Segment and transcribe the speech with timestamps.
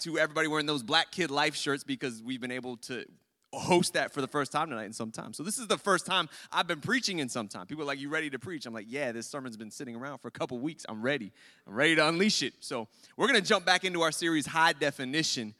[0.00, 3.04] to everybody wearing those Black Kid Life shirts because we've been able to
[3.52, 5.32] host that for the first time tonight in some time.
[5.32, 7.66] So this is the first time I've been preaching in some time.
[7.66, 10.18] People are like, "You ready to preach?" I'm like, "Yeah, this sermon's been sitting around
[10.18, 10.84] for a couple weeks.
[10.88, 11.32] I'm ready.
[11.66, 15.54] I'm ready to unleash it." So we're gonna jump back into our series, High Definition,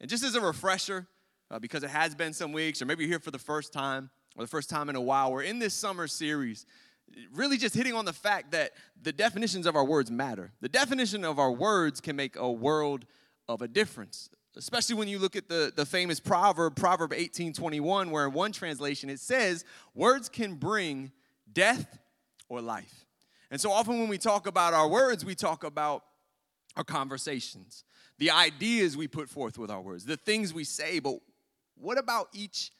[0.00, 1.06] and just as a refresher,
[1.50, 4.10] uh, because it has been some weeks, or maybe you're here for the first time
[4.36, 6.66] or the first time in a while, we're in this summer series.
[7.32, 8.72] Really, just hitting on the fact that
[9.02, 10.52] the definitions of our words matter.
[10.60, 13.06] The definition of our words can make a world
[13.50, 18.26] of a difference especially when you look at the, the famous proverb proverb 1821 where
[18.26, 19.64] in one translation it says
[19.94, 21.10] words can bring
[21.52, 21.98] death
[22.48, 23.06] or life.
[23.50, 26.04] And so often when we talk about our words we talk about
[26.76, 27.84] our conversations
[28.18, 31.16] the ideas we put forth with our words the things we say but
[31.76, 32.72] what about each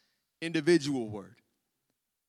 [0.43, 1.37] individual word?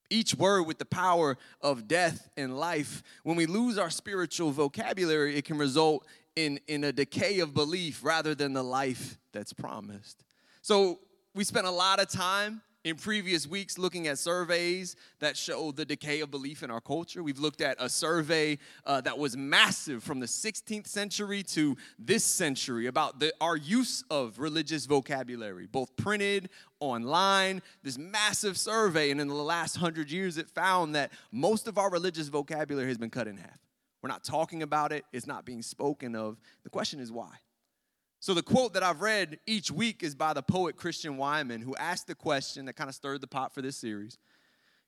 [0.09, 3.01] Each word with the power of death and life.
[3.23, 8.03] When we lose our spiritual vocabulary it can result in, in a decay of belief
[8.03, 10.23] rather than the life that's promised.
[10.61, 10.99] So,
[11.33, 15.85] we spent a lot of time in previous weeks looking at surveys that show the
[15.85, 17.21] decay of belief in our culture.
[17.21, 22.23] We've looked at a survey uh, that was massive from the 16th century to this
[22.23, 29.11] century about the, our use of religious vocabulary, both printed, online, this massive survey.
[29.11, 32.97] And in the last hundred years, it found that most of our religious vocabulary has
[32.97, 33.59] been cut in half.
[34.01, 36.39] We're not talking about it, it's not being spoken of.
[36.63, 37.35] The question is why?
[38.19, 41.75] So, the quote that I've read each week is by the poet Christian Wiman, who
[41.75, 44.19] asked the question that kind of stirred the pot for this series.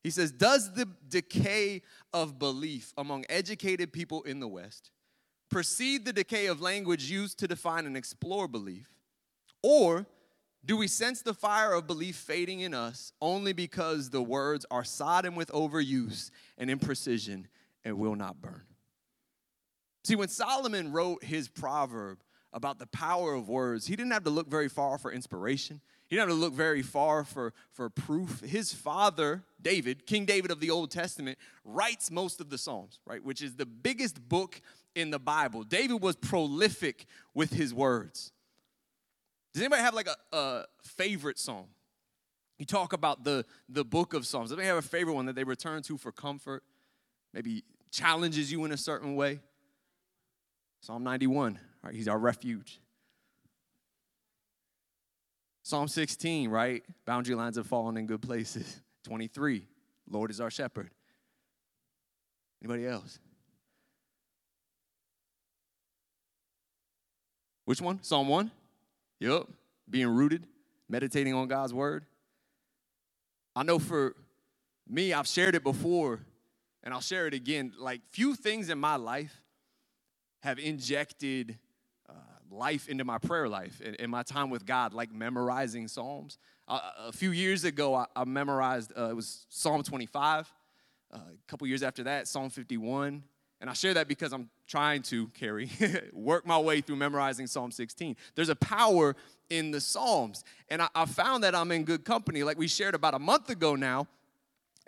[0.03, 1.81] He says, Does the decay
[2.13, 4.91] of belief among educated people in the West
[5.49, 8.89] precede the decay of language used to define and explore belief?
[9.63, 10.05] Or
[10.65, 14.83] do we sense the fire of belief fading in us only because the words are
[14.83, 17.45] sodden with overuse and imprecision
[17.83, 18.63] and will not burn?
[20.03, 22.19] See, when Solomon wrote his proverb
[22.51, 25.81] about the power of words, he didn't have to look very far for inspiration.
[26.07, 28.41] He didn't have to look very far for, for proof.
[28.41, 33.23] His father, David, King David of the Old Testament, writes most of the Psalms, right?
[33.23, 34.61] Which is the biggest book
[34.93, 35.63] in the Bible.
[35.63, 38.31] David was prolific with his words.
[39.53, 41.65] Does anybody have like a, a favorite psalm?
[42.59, 44.49] You talk about the, the book of Psalms.
[44.49, 46.63] Does anybody have a favorite one that they return to for comfort?
[47.33, 49.39] Maybe challenges you in a certain way?
[50.83, 51.95] Psalm 91, right?
[51.95, 52.81] He's our refuge.
[55.63, 56.83] Psalm 16, right?
[57.05, 58.81] Boundary lines have fallen in good places.
[59.05, 59.65] 23,
[60.09, 60.89] Lord is our shepherd.
[62.61, 63.17] Anybody else?
[67.63, 68.03] Which one?
[68.03, 68.51] Psalm 1?
[69.21, 69.47] Yep.
[69.89, 70.45] Being rooted,
[70.89, 72.03] meditating on God's word.
[73.55, 74.17] I know for
[74.85, 76.19] me, I've shared it before,
[76.83, 77.71] and I'll share it again.
[77.79, 79.42] Like, few things in my life
[80.43, 81.57] have injected
[82.09, 82.13] uh,
[82.51, 86.37] life into my prayer life and, my time with God, like memorizing Psalms.
[86.67, 90.51] Uh, a few years ago, I, I memorized, uh, it was Psalm 25.
[91.13, 93.23] Uh, a couple years after that, Psalm 51.
[93.61, 95.69] And I share that because I'm trying to carry,
[96.11, 98.17] work my way through memorizing Psalm 16.
[98.35, 99.15] There's a power
[99.49, 100.43] in the Psalms.
[100.67, 102.43] And I, I found that I'm in good company.
[102.43, 104.07] Like we shared about a month ago now,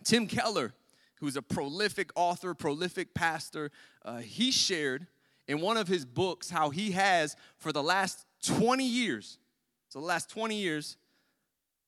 [0.03, 0.73] Tim Keller,
[1.21, 3.71] who's a prolific author, prolific pastor,
[4.03, 5.07] uh, he shared
[5.47, 9.37] in one of his books how he has for the last 20 years,
[9.89, 10.97] so the last 20 years,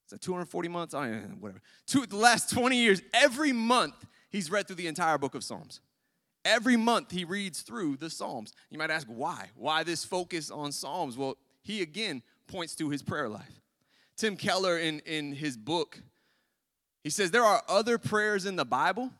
[0.06, 0.94] is that 240 months?
[0.94, 1.62] I don't know, whatever.
[1.86, 5.82] Two, the last 20 years, every month he's read through the entire book of Psalms.
[6.46, 8.54] Every month he reads through the Psalms.
[8.70, 9.50] You might ask, why?
[9.56, 11.18] Why this focus on Psalms?
[11.18, 13.62] Well, he again points to his prayer life.
[14.16, 16.00] Tim Keller, in, in his book,
[17.04, 19.12] he says there are other prayers in the Bible,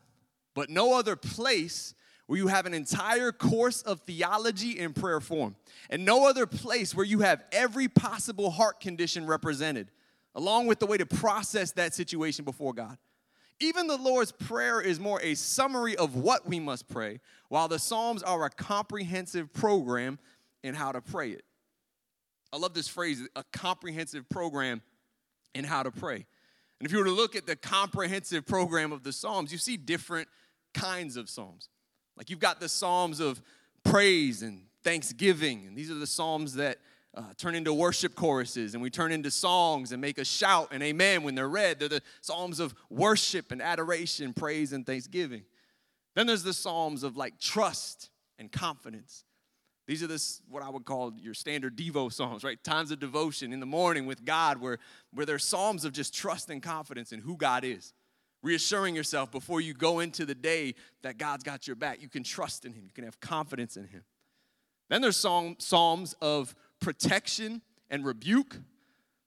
[0.54, 1.94] but no other place
[2.28, 5.56] where you have an entire course of theology in prayer form,
[5.88, 9.90] and no other place where you have every possible heart condition represented,
[10.34, 12.98] along with the way to process that situation before God.
[13.60, 17.78] Even the Lord's Prayer is more a summary of what we must pray, while the
[17.78, 20.18] Psalms are a comprehensive program
[20.62, 21.44] in how to pray it.
[22.52, 24.82] I love this phrase, a comprehensive program
[25.54, 26.26] in how to pray.
[26.78, 29.78] And if you were to look at the comprehensive program of the Psalms, you see
[29.78, 30.28] different
[30.74, 31.70] kinds of Psalms.
[32.18, 33.40] Like you've got the Psalms of
[33.84, 36.78] praise and thanksgiving, and these are the Psalms that
[37.14, 40.82] uh, turn into worship choruses and we turn into songs and make a shout and
[40.82, 41.78] amen when they're read.
[41.78, 45.44] They're the Psalms of worship and adoration, praise and thanksgiving.
[46.14, 49.24] Then there's the Psalms of like trust and confidence.
[49.86, 52.62] These are this what I would call your standard Devo Psalms, right?
[52.62, 54.78] Times of devotion in the morning with God where,
[55.14, 57.94] where they're Psalms of just trust and confidence in who God is
[58.42, 62.00] reassuring yourself before you go into the day that God's got your back.
[62.02, 64.04] You can trust in Him, you can have confidence in Him.
[64.88, 68.56] Then there's psalms of protection and rebuke.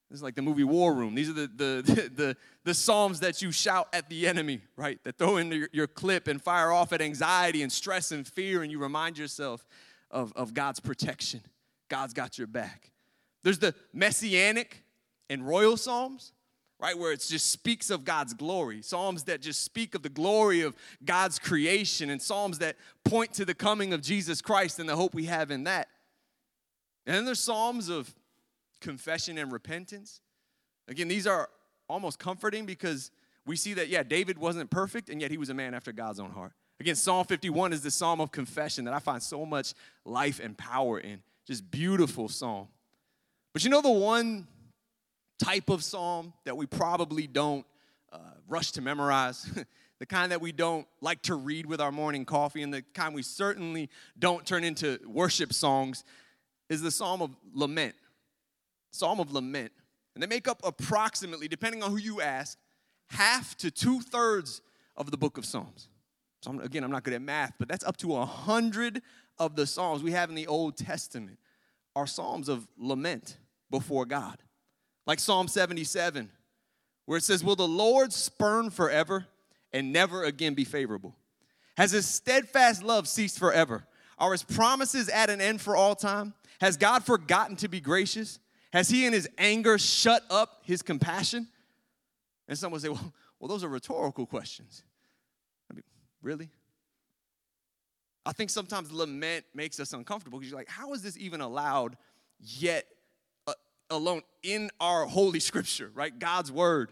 [0.10, 1.16] This is like the movie War Room.
[1.16, 5.02] These are the, the, the, the, psalms that you shout at the enemy, right?
[5.04, 8.62] That throw into your, your clip and fire off at anxiety and stress and fear,
[8.62, 9.66] and you remind yourself
[10.10, 11.42] of, of God's protection.
[11.88, 12.92] God's got your back.
[13.44, 14.84] There's the messianic
[15.30, 16.34] and royal psalms,
[16.82, 16.98] right?
[16.98, 18.82] Where it just speaks of God's glory.
[18.82, 20.76] Psalms that just speak of the glory of
[21.06, 22.76] God's creation, and psalms that
[23.06, 25.88] point to the coming of Jesus Christ and the hope we have in that.
[27.06, 28.14] And then there's psalms of
[28.80, 30.22] confession and repentance.
[30.88, 31.50] Again, these are
[31.88, 33.12] almost comforting because
[33.46, 36.20] we see that, yeah, David wasn't perfect, and yet he was a man after God's
[36.20, 36.54] own heart.
[36.80, 40.58] Again, Psalm 51 is the psalm of confession that I find so much life and
[40.58, 41.22] power in.
[41.46, 42.68] Just beautiful psalm.
[43.54, 44.48] But you know the one
[45.44, 47.66] type of psalm that we probably don't
[48.12, 48.18] uh,
[48.48, 49.50] rush to memorize?
[50.00, 53.14] the kind that we don't like to read with our morning coffee, and the kind
[53.14, 56.04] we certainly don't turn into worship songs
[56.70, 57.96] is the Psalm of Lament.
[58.92, 59.72] Psalm of Lament.
[60.16, 62.58] And they make up approximately, depending on who you ask,
[63.10, 64.62] half to two thirds
[64.98, 65.88] of the book of Psalms.
[66.42, 69.02] So, I'm, again, I'm not good at math, but that's up to a hundred
[69.38, 71.38] of the Psalms we have in the Old Testament
[71.96, 73.38] are Psalms of lament
[73.70, 74.38] before God.
[75.12, 76.30] Like Psalm 77,
[77.04, 79.26] where it says, Will the Lord spurn forever
[79.74, 81.18] and never again be favorable?
[81.76, 83.84] Has his steadfast love ceased forever?
[84.18, 86.34] Are his promises at an end for all time?
[86.62, 88.40] Has God forgotten to be gracious?
[88.72, 91.50] Has he in his anger shut up his compassion?
[92.48, 94.82] And someone say, well, well, those are rhetorical questions.
[95.70, 95.84] I mean,
[96.22, 96.48] really?
[98.26, 101.98] I think sometimes lament makes us uncomfortable because you're like, how is this even allowed
[102.40, 102.86] yet
[103.92, 106.18] alone in our holy scripture, right?
[106.18, 106.92] God's word.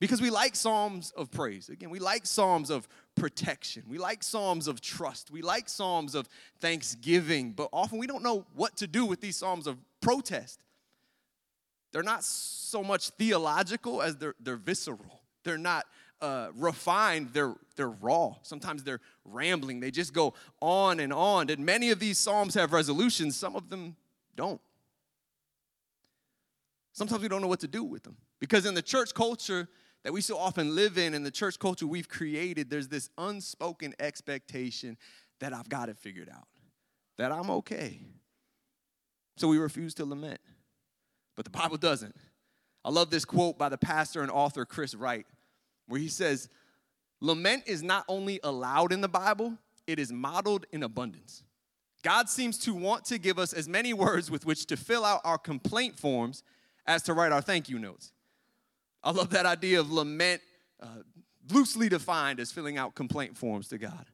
[0.00, 1.70] Because we like psalms of praise.
[1.70, 3.84] Again, we like psalms of protection.
[3.88, 5.30] We like psalms of trust.
[5.30, 6.28] We like psalms of
[6.60, 7.52] thanksgiving.
[7.52, 10.60] But often we don't know what to do with these psalms of protest.
[11.92, 15.22] They're not so much theological as they're, they're visceral.
[15.44, 15.86] They're not
[16.20, 18.34] uh, refined, they're, they're raw.
[18.42, 19.80] Sometimes they're rambling.
[19.80, 21.50] They just go on and on.
[21.50, 23.96] And many of these Psalms have resolutions, some of them
[24.34, 24.60] don't.
[26.94, 28.16] Sometimes we don't know what to do with them.
[28.40, 29.68] Because in the church culture
[30.02, 33.94] that we so often live in, in the church culture we've created, there's this unspoken
[33.98, 34.96] expectation
[35.40, 36.48] that I've got it figured out,
[37.18, 38.00] that I'm okay.
[39.36, 40.40] So we refuse to lament
[41.36, 42.14] but the Bible doesn't.
[42.84, 45.26] I love this quote by the pastor and author Chris Wright,
[45.86, 46.48] where he says,
[47.20, 49.56] Lament is not only allowed in the Bible,
[49.86, 51.42] it is modeled in abundance.
[52.02, 55.22] God seems to want to give us as many words with which to fill out
[55.24, 56.42] our complaint forms
[56.86, 58.12] as to write our thank you notes.
[59.02, 60.40] I love that idea of lament,
[60.82, 60.86] uh,
[61.50, 64.06] loosely defined as filling out complaint forms to God.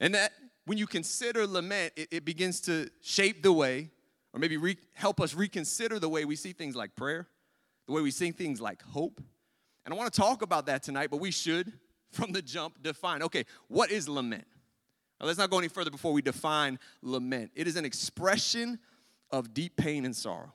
[0.00, 0.32] And that
[0.64, 3.90] when you consider lament, it, it begins to shape the way
[4.32, 7.28] or maybe re- help us reconsider the way we see things like prayer,
[7.86, 9.20] the way we see things like hope.
[9.84, 11.72] And I want to talk about that tonight, but we should,
[12.10, 14.46] from the jump, define okay, what is lament?
[15.20, 17.52] Now, let's not go any further before we define lament.
[17.54, 18.78] It is an expression
[19.30, 20.52] of deep pain and sorrow.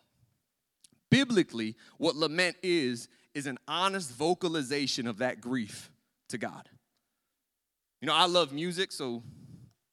[1.09, 5.91] Biblically, what lament is, is an honest vocalization of that grief
[6.29, 6.69] to God.
[8.01, 9.23] You know, I love music, so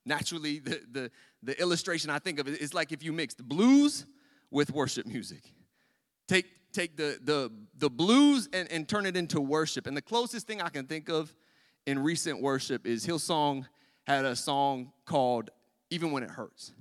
[0.04, 1.10] naturally the, the,
[1.42, 4.06] the illustration I think of is like if you mixed blues
[4.50, 5.42] with worship music.
[6.28, 9.86] Take, take the, the, the blues and, and turn it into worship.
[9.86, 11.34] And the closest thing I can think of
[11.86, 13.66] in recent worship is Hillsong
[14.06, 15.50] had a song called
[15.90, 16.72] Even When It Hurts.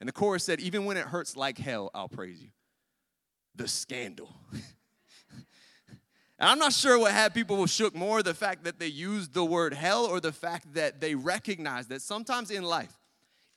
[0.00, 2.48] And the chorus said, Even when it hurts like hell, I'll praise you.
[3.54, 4.34] The scandal.
[4.52, 6.00] and
[6.38, 9.74] I'm not sure what had people shook more the fact that they used the word
[9.74, 12.98] hell or the fact that they recognized that sometimes in life,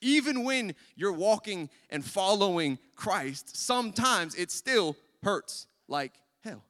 [0.01, 6.63] even when you're walking and following Christ, sometimes it still hurts like hell.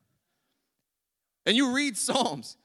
[1.45, 2.57] And you read Psalms,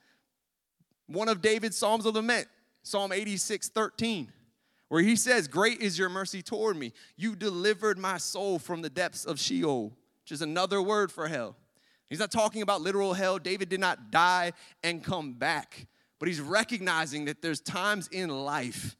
[1.07, 2.47] one of David's Psalms of Lament,
[2.83, 4.31] Psalm 86 13,
[4.87, 6.93] where he says, Great is your mercy toward me.
[7.15, 11.55] You delivered my soul from the depths of Sheol, which is another word for hell.
[12.09, 13.39] He's not talking about literal hell.
[13.39, 14.51] David did not die
[14.83, 15.87] and come back,
[16.19, 18.97] but he's recognizing that there's times in life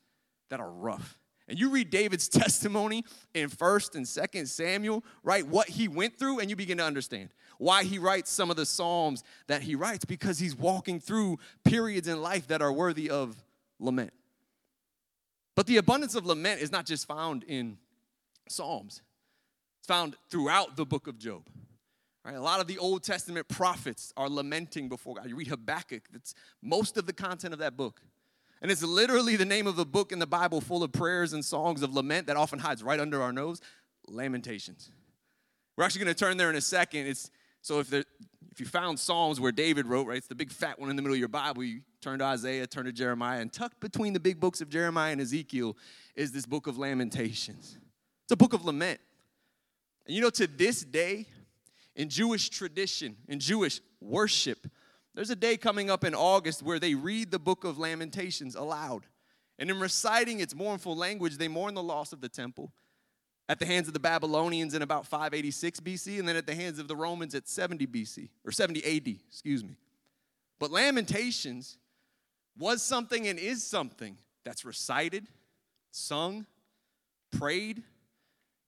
[0.50, 1.18] that are rough.
[1.48, 5.46] And you read David's testimony in 1st and 2nd Samuel, right?
[5.46, 8.66] What he went through, and you begin to understand why he writes some of the
[8.66, 13.36] Psalms that he writes because he's walking through periods in life that are worthy of
[13.80, 14.14] lament.
[15.56, 17.78] But the abundance of lament is not just found in
[18.48, 19.02] Psalms,
[19.82, 21.42] it's found throughout the book of Job.
[22.24, 22.36] Right?
[22.36, 25.28] A lot of the Old Testament prophets are lamenting before God.
[25.28, 28.00] You read Habakkuk, that's most of the content of that book.
[28.62, 31.44] And it's literally the name of a book in the Bible full of prayers and
[31.44, 33.60] songs of lament that often hides right under our nose
[34.08, 34.92] Lamentations.
[35.76, 37.08] We're actually going to turn there in a second.
[37.08, 37.32] It's
[37.64, 38.04] so if there,
[38.52, 41.02] if you found Psalms where David wrote, right, it's the big fat one in the
[41.02, 41.64] middle of your Bible.
[41.64, 45.12] You turn to Isaiah, turn to Jeremiah, and tucked between the big books of Jeremiah
[45.12, 45.76] and Ezekiel
[46.16, 47.80] is this book of Lamentations.
[48.26, 49.00] It's a book of lament.
[50.06, 51.28] And you know, to this day,
[51.96, 54.68] in Jewish tradition, in Jewish worship,
[55.14, 59.06] there's a day coming up in August where they read the book of Lamentations aloud.
[59.60, 62.72] And in reciting its mournful language, they mourn the loss of the temple
[63.50, 66.80] at the hands of the Babylonians in about 586 BC, and then at the hands
[66.80, 69.76] of the Romans at 70 BC, or 70 AD, excuse me.
[70.58, 71.78] But Lamentations
[72.58, 75.28] was something and is something that's recited,
[75.92, 76.46] sung,
[77.32, 77.84] prayed.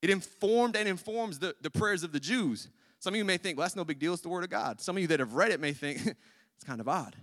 [0.03, 2.67] It informed and informs the, the prayers of the Jews.
[3.00, 4.81] Some of you may think, well, that's no big deal, it's the Word of God.
[4.81, 5.98] Some of you that have read it may think,
[6.55, 7.15] it's kind of odd.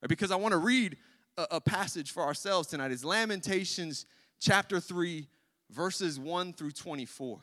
[0.00, 0.08] Right?
[0.08, 0.96] Because I want to read
[1.36, 2.92] a, a passage for ourselves tonight.
[2.92, 4.06] It's Lamentations
[4.40, 5.28] chapter 3,
[5.70, 7.40] verses 1 through 24.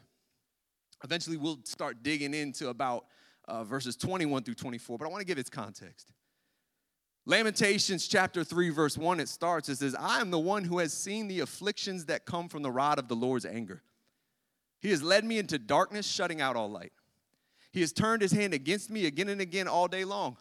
[1.04, 3.06] Eventually, we'll start digging into about
[3.48, 6.12] uh, verses 21 through 24, but I want to give its context.
[7.28, 9.70] Lamentations chapter 3, verse 1, it starts.
[9.70, 12.72] It says, I am the one who has seen the afflictions that come from the
[12.72, 13.84] rod of the Lord's anger.
[14.82, 16.92] He has led me into darkness, shutting out all light.
[17.72, 20.38] He has turned his hand against me again and again all day long.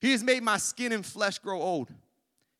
[0.00, 1.90] He has made my skin and flesh grow old.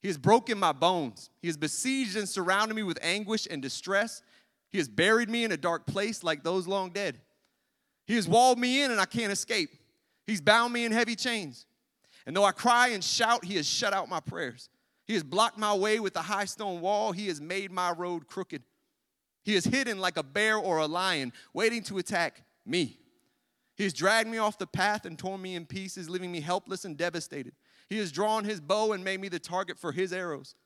[0.01, 1.31] He has broken my bones.
[1.41, 4.23] He has besieged and surrounded me with anguish and distress.
[4.71, 7.19] He has buried me in a dark place like those long dead.
[8.07, 9.71] He has walled me in and I can't escape.
[10.27, 11.67] He's bound me in heavy chains.
[12.25, 14.69] And though I cry and shout, he has shut out my prayers.
[15.07, 17.13] He has blocked my way with a high stone wall.
[17.13, 18.63] He has made my road crooked.
[19.47, 22.99] He is hidden like a bear or a lion, waiting to attack me.
[23.77, 26.85] He has dragged me off the path and torn me in pieces, leaving me helpless
[26.85, 27.53] and devastated.
[27.89, 30.57] He has drawn his bow and made me the target for his arrows.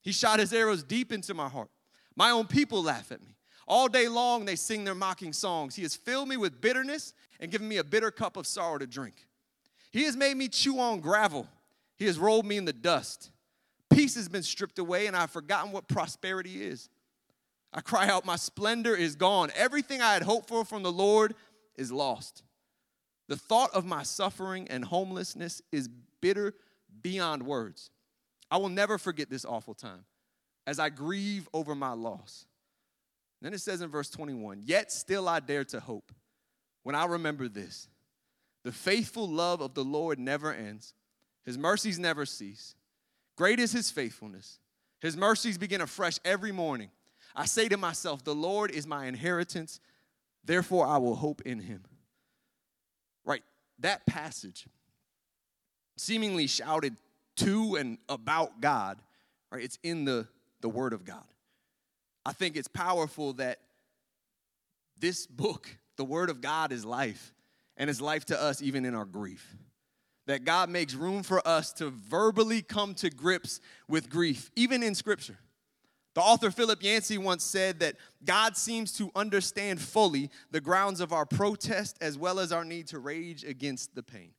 [0.00, 1.70] He shot his arrows deep into my heart.
[2.14, 3.34] My own people laugh at me.
[3.66, 5.74] All day long they sing their mocking songs.
[5.74, 8.86] He has filled me with bitterness and given me a bitter cup of sorrow to
[8.86, 9.26] drink.
[9.90, 11.48] He has made me chew on gravel.
[11.96, 13.32] He has rolled me in the dust.
[13.92, 16.88] Peace has been stripped away, and I've forgotten what prosperity is.
[17.72, 19.50] I cry out, My splendor is gone.
[19.54, 21.34] Everything I had hoped for from the Lord
[21.76, 22.42] is lost.
[23.28, 25.88] The thought of my suffering and homelessness is
[26.20, 26.54] bitter
[27.02, 27.90] beyond words.
[28.50, 30.04] I will never forget this awful time
[30.66, 32.46] as I grieve over my loss.
[33.40, 36.12] Then it says in verse 21 Yet still I dare to hope
[36.82, 37.88] when I remember this.
[38.62, 40.94] The faithful love of the Lord never ends,
[41.44, 42.74] His mercies never cease.
[43.36, 44.58] Great is His faithfulness.
[45.00, 46.90] His mercies begin afresh every morning.
[47.34, 49.80] I say to myself, The Lord is my inheritance,
[50.44, 51.84] therefore I will hope in Him.
[53.24, 53.42] Right,
[53.80, 54.66] that passage
[55.96, 56.96] seemingly shouted
[57.36, 58.98] to and about God,
[59.50, 59.62] right?
[59.62, 60.26] It's in the,
[60.60, 61.24] the Word of God.
[62.24, 63.58] I think it's powerful that
[64.98, 67.34] this book, the Word of God, is life,
[67.76, 69.56] and it's life to us even in our grief.
[70.26, 74.94] That God makes room for us to verbally come to grips with grief, even in
[74.94, 75.38] Scripture.
[76.14, 81.12] The author Philip Yancey once said that God seems to understand fully the grounds of
[81.12, 84.32] our protest as well as our need to rage against the pain.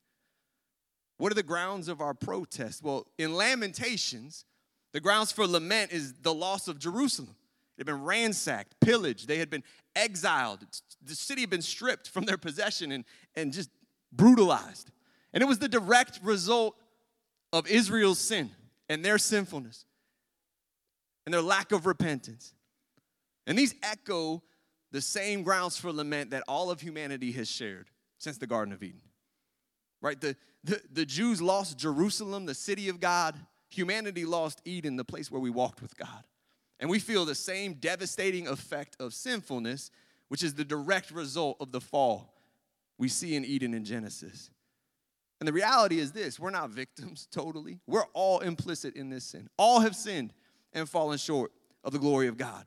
[1.16, 2.82] What are the grounds of our protest?
[2.82, 4.44] Well, in Lamentations,
[4.92, 7.34] the grounds for lament is the loss of Jerusalem.
[7.78, 9.64] It had been ransacked, pillaged, they had been
[9.96, 10.66] exiled.
[11.02, 13.70] The city had been stripped from their possession and, and just
[14.12, 14.90] brutalized.
[15.32, 16.76] And it was the direct result
[17.52, 18.50] of Israel's sin
[18.90, 19.86] and their sinfulness
[21.26, 22.54] and their lack of repentance.
[23.46, 24.42] And these echo
[24.90, 27.88] the same grounds for lament that all of humanity has shared
[28.18, 29.00] since the Garden of Eden
[30.02, 30.20] right?
[30.20, 33.38] The, the, the Jews lost Jerusalem, the city of God.
[33.70, 36.26] Humanity lost Eden, the place where we walked with God.
[36.78, 39.90] And we feel the same devastating effect of sinfulness,
[40.28, 42.34] which is the direct result of the fall
[42.98, 44.50] we see in Eden in Genesis.
[45.40, 47.78] And the reality is this we're not victims totally.
[47.86, 49.48] We're all implicit in this sin.
[49.56, 50.34] All have sinned
[50.72, 51.52] and fallen short
[51.84, 52.66] of the glory of God.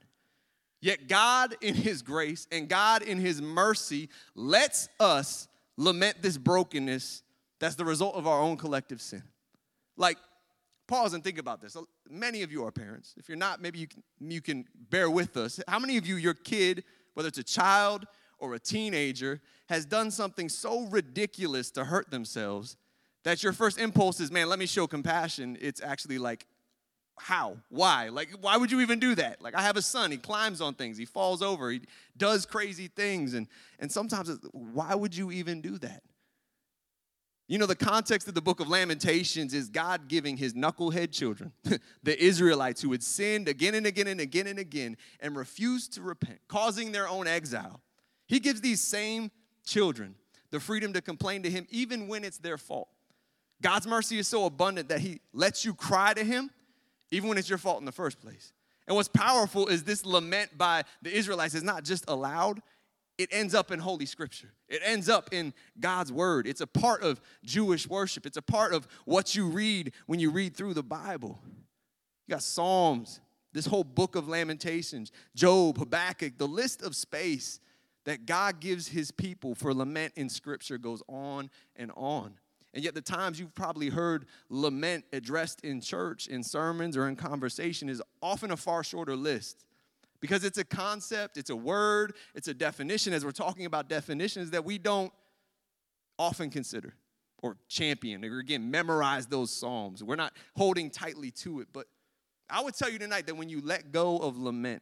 [0.81, 5.47] Yet God, in His grace and God, in His mercy, lets us
[5.77, 7.23] lament this brokenness
[7.59, 9.23] that's the result of our own collective sin.
[9.97, 10.17] Like,
[10.87, 11.75] pause and think about this.
[12.09, 13.15] Many of you are parents.
[13.17, 15.59] If you're not, maybe you can, you can bear with us.
[15.67, 16.83] How many of you, your kid,
[17.13, 18.05] whether it's a child
[18.37, 22.77] or a teenager, has done something so ridiculous to hurt themselves
[23.23, 25.57] that your first impulse is, man, let me show compassion?
[25.59, 26.45] It's actually like,
[27.19, 27.57] how?
[27.69, 28.09] Why?
[28.09, 29.41] Like, why would you even do that?
[29.41, 31.81] Like, I have a son, he climbs on things, he falls over, he
[32.17, 33.33] does crazy things.
[33.33, 33.47] And,
[33.79, 36.03] and sometimes, why would you even do that?
[37.47, 41.51] You know, the context of the book of Lamentations is God giving his knucklehead children,
[42.03, 46.01] the Israelites who had sinned again and again and again and again and refused to
[46.01, 47.81] repent, causing their own exile.
[48.27, 49.29] He gives these same
[49.63, 50.15] children
[50.49, 52.87] the freedom to complain to Him even when it's their fault.
[53.61, 56.49] God's mercy is so abundant that He lets you cry to Him
[57.15, 58.51] even when it's your fault in the first place.
[58.87, 62.61] And what's powerful is this lament by the Israelites is not just allowed,
[63.17, 64.51] it ends up in Holy Scripture.
[64.67, 66.45] It ends up in God's Word.
[66.45, 70.29] It's a part of Jewish worship, it's a part of what you read when you
[70.29, 71.39] read through the Bible.
[72.27, 73.21] You got Psalms,
[73.53, 77.59] this whole book of Lamentations, Job, Habakkuk, the list of space
[78.03, 82.33] that God gives his people for lament in Scripture goes on and on.
[82.75, 87.15] And yet, the times you've probably heard lament addressed in church, in sermons, or in
[87.15, 89.65] conversation is often a far shorter list
[90.19, 94.51] because it's a concept, it's a word, it's a definition, as we're talking about definitions
[94.51, 95.13] that we don't
[96.19, 96.93] often consider
[97.41, 100.03] or champion or again memorize those psalms.
[100.03, 101.87] We're not holding tightly to it, but
[102.49, 104.81] I would tell you tonight that when you let go of lament,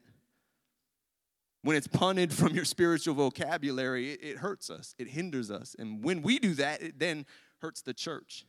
[1.62, 5.75] when it's punted from your spiritual vocabulary, it, it, hurts us, it hinders us.
[5.79, 7.25] And when we do that, it then
[7.63, 8.46] hurts the church,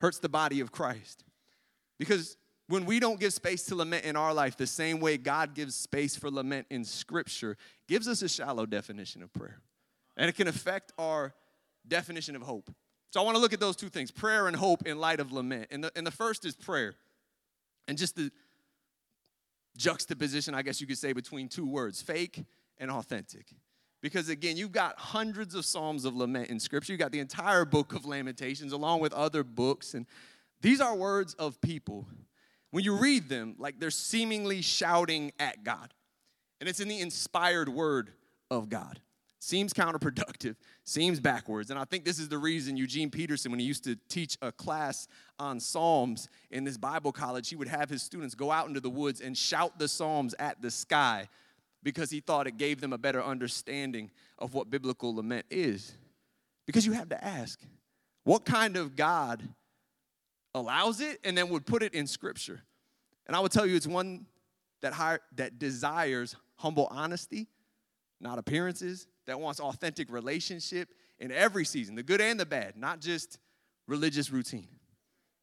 [0.00, 1.24] hurts the body of Christ.
[1.98, 2.36] Because
[2.66, 5.74] when we don't give space to lament in our life the same way God gives
[5.74, 9.62] space for lament in Scripture, gives us a shallow definition of prayer.
[10.16, 11.32] And it can affect our
[11.86, 12.70] definition of hope.
[13.10, 15.32] So I want to look at those two things prayer and hope in light of
[15.32, 15.68] lament.
[15.70, 16.94] And the, and the first is prayer.
[17.86, 18.30] And just the
[19.76, 22.44] juxtaposition, I guess you could say, between two words fake
[22.76, 23.46] and authentic.
[24.00, 26.92] Because again, you've got hundreds of Psalms of lament in Scripture.
[26.92, 29.94] You've got the entire book of Lamentations along with other books.
[29.94, 30.06] And
[30.60, 32.06] these are words of people
[32.70, 35.92] when you read them, like they're seemingly shouting at God.
[36.60, 38.10] And it's in the inspired word
[38.50, 39.00] of God.
[39.40, 41.70] Seems counterproductive, seems backwards.
[41.70, 44.50] And I think this is the reason Eugene Peterson, when he used to teach a
[44.50, 45.06] class
[45.38, 48.90] on Psalms in this Bible college, he would have his students go out into the
[48.90, 51.28] woods and shout the Psalms at the sky
[51.82, 55.92] because he thought it gave them a better understanding of what biblical lament is.
[56.66, 57.60] Because you have to ask,
[58.24, 59.42] what kind of God
[60.54, 62.60] allows it and then would put it in scripture.
[63.26, 64.26] And I would tell you it's one
[64.82, 67.48] that, that desires humble honesty,
[68.20, 73.00] not appearances, that wants authentic relationship in every season, the good and the bad, not
[73.00, 73.38] just
[73.86, 74.68] religious routine.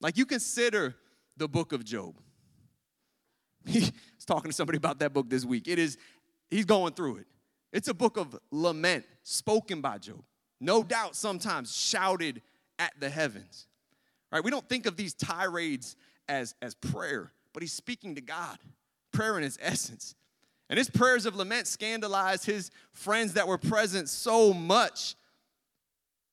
[0.00, 0.94] Like you consider
[1.36, 2.16] the book of Job.
[3.66, 5.66] He was talking to somebody about that book this week.
[5.66, 5.98] It is,
[6.50, 7.26] he's going through it.
[7.72, 10.22] It's a book of lament spoken by Job.
[10.60, 12.42] No doubt sometimes shouted
[12.78, 13.66] at the heavens.
[14.32, 14.42] Right?
[14.42, 15.96] We don't think of these tirades
[16.28, 18.58] as, as prayer, but he's speaking to God.
[19.12, 20.14] Prayer in its essence.
[20.68, 25.14] And his prayers of lament scandalized his friends that were present so much.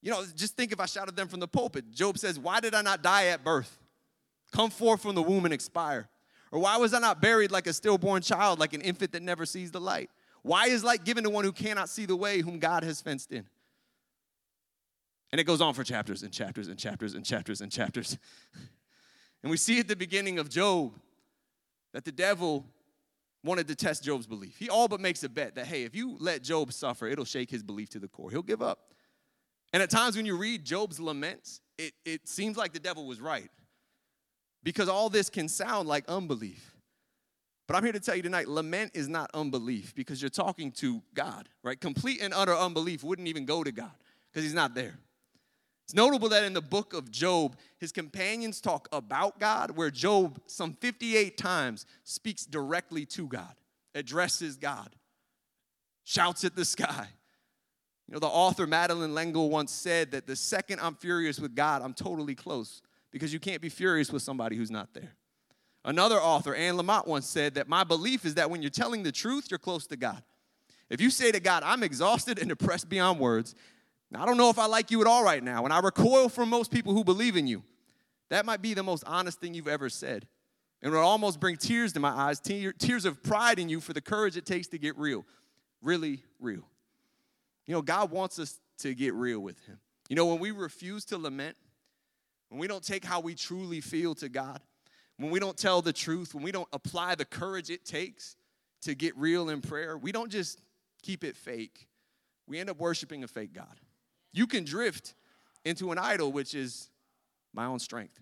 [0.02, 1.92] You know, just think if I shouted them from the pulpit.
[1.92, 3.80] Job says, Why did I not die at birth?
[4.52, 6.10] Come forth from the womb and expire.
[6.54, 9.44] Or why was I not buried like a stillborn child, like an infant that never
[9.44, 10.12] sees the light?
[10.44, 13.32] Why is light given to one who cannot see the way, whom God has fenced
[13.32, 13.48] in?
[15.32, 18.20] And it goes on for chapters and chapters and chapters and chapters and chapters.
[19.42, 20.94] and we see at the beginning of Job
[21.92, 22.68] that the devil
[23.44, 24.56] wanted to test Job's belief.
[24.56, 27.50] He all but makes a bet that, hey, if you let Job suffer, it'll shake
[27.50, 28.30] his belief to the core.
[28.30, 28.94] He'll give up.
[29.74, 33.20] And at times when you read Job's laments, it, it seems like the devil was
[33.20, 33.50] right
[34.64, 36.74] because all this can sound like unbelief.
[37.68, 41.02] But I'm here to tell you tonight lament is not unbelief because you're talking to
[41.14, 41.80] God, right?
[41.80, 43.92] Complete and utter unbelief wouldn't even go to God
[44.32, 44.96] because he's not there.
[45.86, 50.40] It's notable that in the book of Job, his companions talk about God, where Job,
[50.48, 53.54] some 58 times, speaks directly to God,
[53.94, 54.90] addresses God,
[56.06, 57.08] shouts at the sky.
[58.08, 61.82] You know, the author Madeleine L'Engle once said that the second I'm furious with God,
[61.82, 62.82] I'm totally close
[63.14, 65.14] because you can't be furious with somebody who's not there.
[65.86, 69.12] Another author, Anne Lamott, once said that my belief is that when you're telling the
[69.12, 70.22] truth, you're close to God.
[70.90, 73.56] If you say to God, I'm exhausted and depressed beyond words,
[74.16, 76.50] I don't know if I like you at all right now, and I recoil from
[76.50, 77.64] most people who believe in you.
[78.30, 80.28] That might be the most honest thing you've ever said.
[80.82, 83.94] And it will almost bring tears to my eyes, tears of pride in you for
[83.94, 85.26] the courage it takes to get real.
[85.82, 86.64] Really real.
[87.66, 89.80] You know, God wants us to get real with Him.
[90.10, 91.56] You know, when we refuse to lament,
[92.54, 94.60] when we don't take how we truly feel to God,
[95.18, 98.36] when we don't tell the truth, when we don't apply the courage it takes
[98.84, 100.62] to get real in prayer, we don't just
[101.02, 101.88] keep it fake.
[102.48, 103.80] We end up worshiping a fake God.
[104.34, 105.16] You can drift
[105.66, 106.92] into an idol, which is
[107.56, 108.20] my own strength.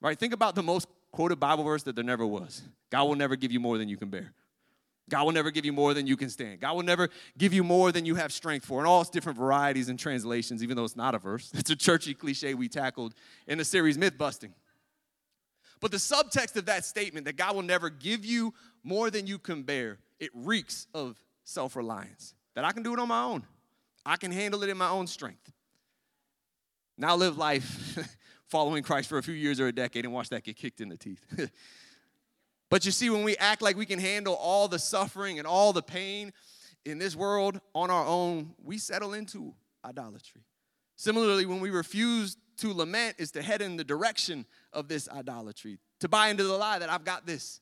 [0.00, 0.16] Right?
[0.16, 3.50] Think about the most quoted Bible verse that there never was God will never give
[3.50, 4.32] you more than you can bear.
[5.08, 6.60] God will never give you more than you can stand.
[6.60, 8.80] God will never give you more than you have strength for.
[8.80, 11.52] And all its different varieties and translations, even though it's not a verse.
[11.54, 13.14] It's a churchy cliche we tackled
[13.46, 14.52] in the series Myth Busting.
[15.80, 19.38] But the subtext of that statement, that God will never give you more than you
[19.38, 22.34] can bear, it reeks of self reliance.
[22.54, 23.44] That I can do it on my own.
[24.04, 25.52] I can handle it in my own strength.
[26.96, 28.16] Now live life
[28.46, 30.88] following Christ for a few years or a decade and watch that get kicked in
[30.88, 31.24] the teeth.
[32.68, 35.72] but you see, when we act like we can handle all the suffering and all
[35.72, 36.32] the pain
[36.84, 40.42] in this world on our own, we settle into idolatry.
[40.96, 45.78] Similarly, when we refuse to lament, is to head in the direction of this idolatry,
[46.00, 47.60] to buy into the lie that I've got this,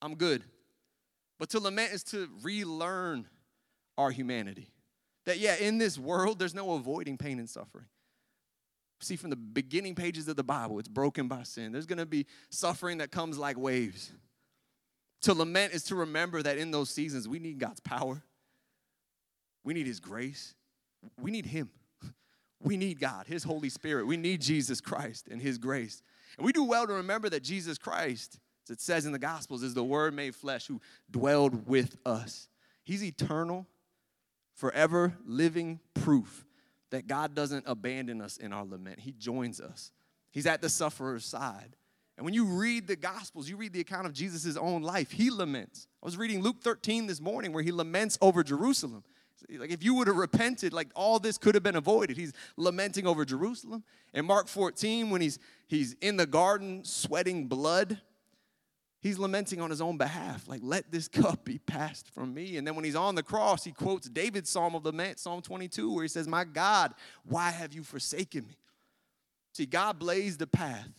[0.00, 0.42] I'm good.
[1.38, 3.26] But to lament is to relearn
[3.98, 4.68] our humanity.
[5.26, 7.86] That, yeah, in this world, there's no avoiding pain and suffering.
[9.00, 11.72] See, from the beginning pages of the Bible, it's broken by sin.
[11.72, 14.12] There's gonna be suffering that comes like waves.
[15.22, 18.22] To lament is to remember that in those seasons, we need God's power,
[19.64, 20.54] we need His grace,
[21.20, 21.70] we need Him.
[22.62, 24.06] We need God, His Holy Spirit.
[24.06, 26.02] We need Jesus Christ and His grace.
[26.36, 29.62] And we do well to remember that Jesus Christ, as it says in the Gospels,
[29.62, 30.78] is the Word made flesh who
[31.10, 32.48] dwelled with us.
[32.84, 33.66] He's eternal,
[34.54, 36.44] forever living proof
[36.90, 39.00] that God doesn't abandon us in our lament.
[39.00, 39.90] He joins us,
[40.30, 41.76] He's at the sufferer's side.
[42.20, 45.30] And when you read the Gospels, you read the account of Jesus' own life, He
[45.30, 45.86] laments.
[46.02, 49.04] I was reading Luke 13 this morning where He laments over Jerusalem.
[49.48, 52.18] Like if you would have repented, like all this could have been avoided.
[52.18, 53.84] He's lamenting over Jerusalem.
[54.12, 57.98] In Mark 14, when he's he's in the garden sweating blood,
[59.00, 60.46] he's lamenting on his own behalf.
[60.46, 62.58] Like, let this cup be passed from me.
[62.58, 65.94] And then when he's on the cross, he quotes David's Psalm of Lament, Psalm 22,
[65.94, 66.92] where he says, My God,
[67.24, 68.58] why have you forsaken me?
[69.54, 70.90] See, God blazed a path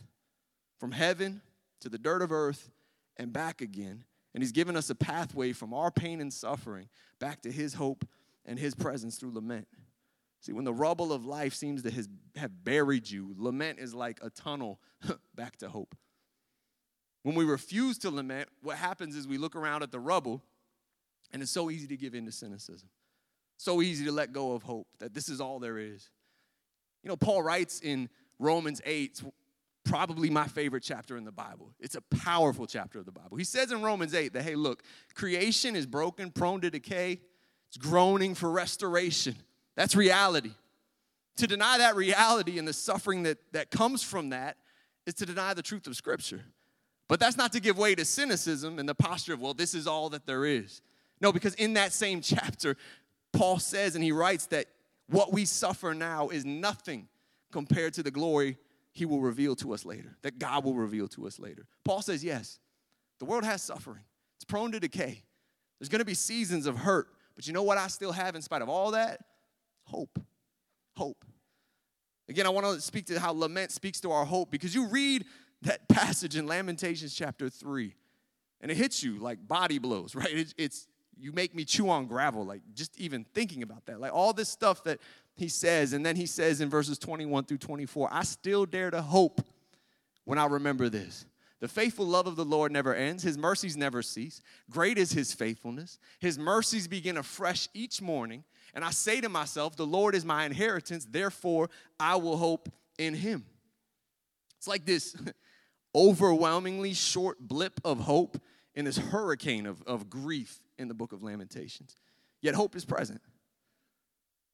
[0.81, 1.41] from heaven
[1.79, 2.71] to the dirt of earth
[3.15, 4.03] and back again.
[4.33, 6.89] And he's given us a pathway from our pain and suffering
[7.19, 8.03] back to his hope
[8.47, 9.67] and his presence through lament.
[10.39, 11.91] See, when the rubble of life seems to
[12.35, 14.79] have buried you, lament is like a tunnel
[15.35, 15.93] back to hope.
[17.21, 20.41] When we refuse to lament, what happens is we look around at the rubble,
[21.31, 22.89] and it's so easy to give in to cynicism.
[23.57, 26.09] So easy to let go of hope that this is all there is.
[27.03, 29.21] You know, Paul writes in Romans 8,
[29.83, 31.73] probably my favorite chapter in the Bible.
[31.79, 33.37] It's a powerful chapter of the Bible.
[33.37, 34.83] He says in Romans 8 that, hey, look,
[35.15, 37.19] creation is broken, prone to decay,
[37.67, 39.35] it's groaning for restoration.
[39.75, 40.51] That's reality.
[41.37, 44.57] To deny that reality and the suffering that, that comes from that
[45.05, 46.41] is to deny the truth of Scripture.
[47.07, 49.87] But that's not to give way to cynicism and the posture of, well, this is
[49.87, 50.81] all that there is.
[51.19, 52.77] No, because in that same chapter,
[53.33, 54.67] Paul says and he writes that
[55.07, 57.07] what we suffer now is nothing
[57.51, 58.57] compared to the glory
[58.91, 61.65] he will reveal to us later, that God will reveal to us later.
[61.85, 62.59] Paul says, yes,
[63.19, 64.03] the world has suffering,
[64.37, 65.23] it's prone to decay.
[65.79, 68.61] There's gonna be seasons of hurt, but you know what I still have in spite
[68.61, 69.21] of all that?
[69.85, 70.19] Hope.
[70.95, 71.25] Hope.
[72.29, 75.25] Again, I want to speak to how lament speaks to our hope because you read
[75.63, 77.93] that passage in Lamentations chapter 3
[78.61, 80.29] and it hits you like body blows, right?
[80.31, 83.99] It's, it's you make me chew on gravel, like just even thinking about that.
[83.99, 84.99] Like all this stuff that
[85.35, 89.01] he says, and then he says in verses 21 through 24, I still dare to
[89.01, 89.41] hope
[90.25, 91.25] when I remember this.
[91.61, 93.21] The faithful love of the Lord never ends.
[93.21, 94.41] His mercies never cease.
[94.69, 95.99] Great is his faithfulness.
[96.19, 98.43] His mercies begin afresh each morning.
[98.73, 103.13] And I say to myself, The Lord is my inheritance, therefore I will hope in
[103.13, 103.45] him.
[104.57, 105.15] It's like this
[105.95, 108.41] overwhelmingly short blip of hope
[108.73, 111.95] in this hurricane of, of grief in the book of Lamentations.
[112.41, 113.21] Yet hope is present.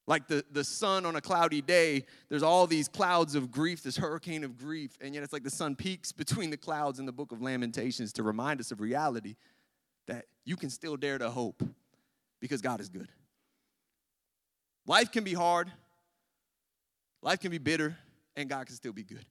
[0.08, 3.98] Like the, the sun on a cloudy day, there's all these clouds of grief, this
[3.98, 7.12] hurricane of grief, and yet it's like the sun peaks between the clouds in the
[7.12, 9.36] book of Lamentations to remind us of reality
[10.08, 11.62] that you can still dare to hope
[12.40, 13.10] because God is good.
[14.86, 15.70] Life can be hard,
[17.22, 17.98] life can be bitter,
[18.38, 19.26] and God can still be good.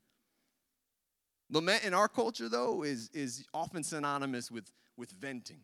[1.48, 5.60] Lament in our culture, though, is, is often synonymous with, with venting,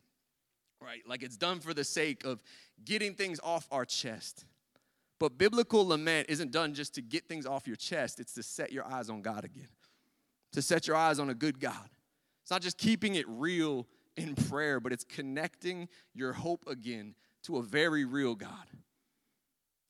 [0.81, 1.01] right?
[1.05, 2.41] Like it's done for the sake of
[2.83, 4.45] getting things off our chest.
[5.19, 8.71] But biblical lament isn't done just to get things off your chest, it's to set
[8.71, 9.69] your eyes on God again,
[10.53, 11.89] to set your eyes on a good God.
[12.41, 17.57] It's not just keeping it real in prayer, but it's connecting your hope again to
[17.57, 18.67] a very real God.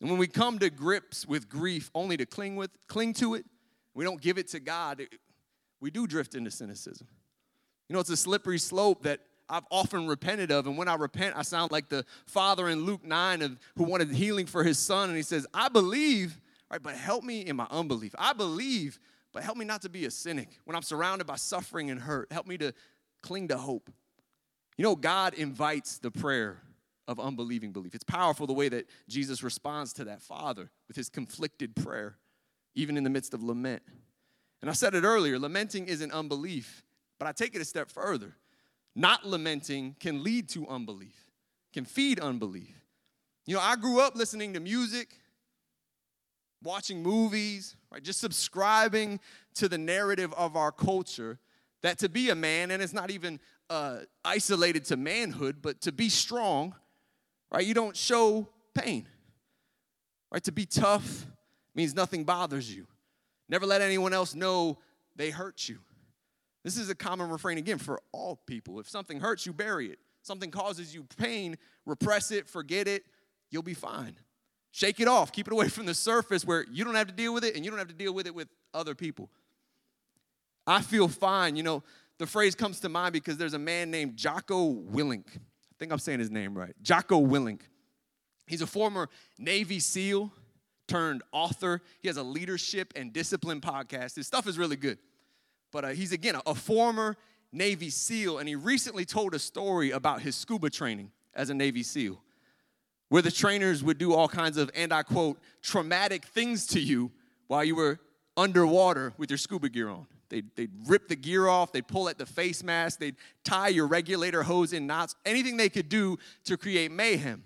[0.01, 3.45] And when we come to grips with grief only to cling with cling to it,
[3.93, 5.01] we don't give it to God,
[5.79, 7.07] we do drift into cynicism.
[7.87, 10.67] You know, it's a slippery slope that I've often repented of.
[10.67, 14.09] And when I repent, I sound like the father in Luke 9 of, who wanted
[14.09, 15.09] healing for his son.
[15.09, 16.39] And he says, I believe,
[16.71, 18.15] right, but help me in my unbelief.
[18.17, 18.99] I believe,
[19.33, 20.49] but help me not to be a cynic.
[20.65, 22.73] When I'm surrounded by suffering and hurt, help me to
[23.21, 23.89] cling to hope.
[24.77, 26.61] You know, God invites the prayer
[27.07, 27.93] of unbelieving belief.
[27.93, 32.17] It's powerful the way that Jesus responds to that father with his conflicted prayer,
[32.75, 33.83] even in the midst of lament.
[34.61, 36.83] And I said it earlier lamenting isn't unbelief,
[37.19, 38.35] but I take it a step further.
[38.95, 41.31] Not lamenting can lead to unbelief,
[41.73, 42.75] can feed unbelief.
[43.45, 45.19] You know, I grew up listening to music
[46.63, 48.01] watching movies, right?
[48.01, 49.19] Just subscribing
[49.55, 51.39] to the narrative of our culture
[51.81, 55.91] that to be a man, and it's not even uh, isolated to manhood, but to
[55.91, 56.73] be strong,
[57.51, 57.65] right?
[57.65, 59.07] You don't show pain,
[60.31, 60.43] right?
[60.45, 61.25] To be tough
[61.75, 62.87] means nothing bothers you.
[63.49, 64.79] Never let anyone else know
[65.15, 65.79] they hurt you.
[66.63, 68.79] This is a common refrain again for all people.
[68.79, 69.99] If something hurts you, bury it.
[70.21, 73.03] Something causes you pain, repress it, forget it,
[73.51, 74.15] you'll be fine.
[74.71, 77.33] Shake it off, keep it away from the surface where you don't have to deal
[77.33, 79.29] with it and you don't have to deal with it with other people.
[80.65, 81.57] I feel fine.
[81.57, 81.83] You know,
[82.19, 85.27] the phrase comes to mind because there's a man named Jocko Willink.
[85.27, 86.73] I think I'm saying his name right.
[86.81, 87.61] Jocko Willink.
[88.47, 90.31] He's a former Navy SEAL
[90.87, 91.81] turned author.
[92.01, 94.15] He has a leadership and discipline podcast.
[94.15, 94.97] His stuff is really good.
[95.73, 97.17] But uh, he's, again, a, a former
[97.51, 101.83] Navy SEAL, and he recently told a story about his scuba training as a Navy
[101.83, 102.21] SEAL,
[103.09, 107.11] where the trainers would do all kinds of, and I quote, traumatic things to you
[107.47, 107.99] while you were
[108.37, 110.05] underwater with your scuba gear on.
[110.29, 113.87] They'd, they'd rip the gear off, they'd pull at the face mask, they'd tie your
[113.87, 117.43] regulator hose in knots, anything they could do to create mayhem.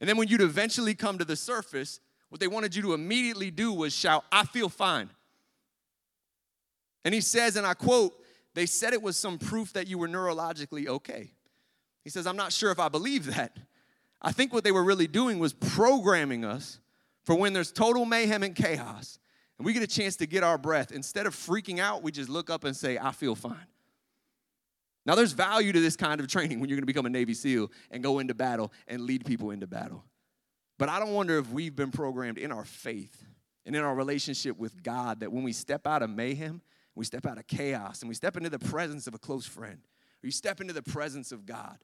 [0.00, 3.50] And then when you'd eventually come to the surface, what they wanted you to immediately
[3.50, 5.10] do was shout, I feel fine.
[7.04, 8.12] And he says, and I quote,
[8.54, 11.32] they said it was some proof that you were neurologically okay.
[12.04, 13.56] He says, I'm not sure if I believe that.
[14.20, 16.78] I think what they were really doing was programming us
[17.24, 19.18] for when there's total mayhem and chaos
[19.60, 22.30] and we get a chance to get our breath, instead of freaking out, we just
[22.30, 23.66] look up and say, I feel fine.
[25.04, 27.70] Now, there's value to this kind of training when you're to become a Navy SEAL
[27.90, 30.02] and go into battle and lead people into battle.
[30.78, 33.22] But I don't wonder if we've been programmed in our faith
[33.66, 36.62] and in our relationship with God that when we step out of mayhem,
[36.94, 39.78] we step out of chaos, and we step into the presence of a close friend,
[40.22, 41.78] you step into the presence of God,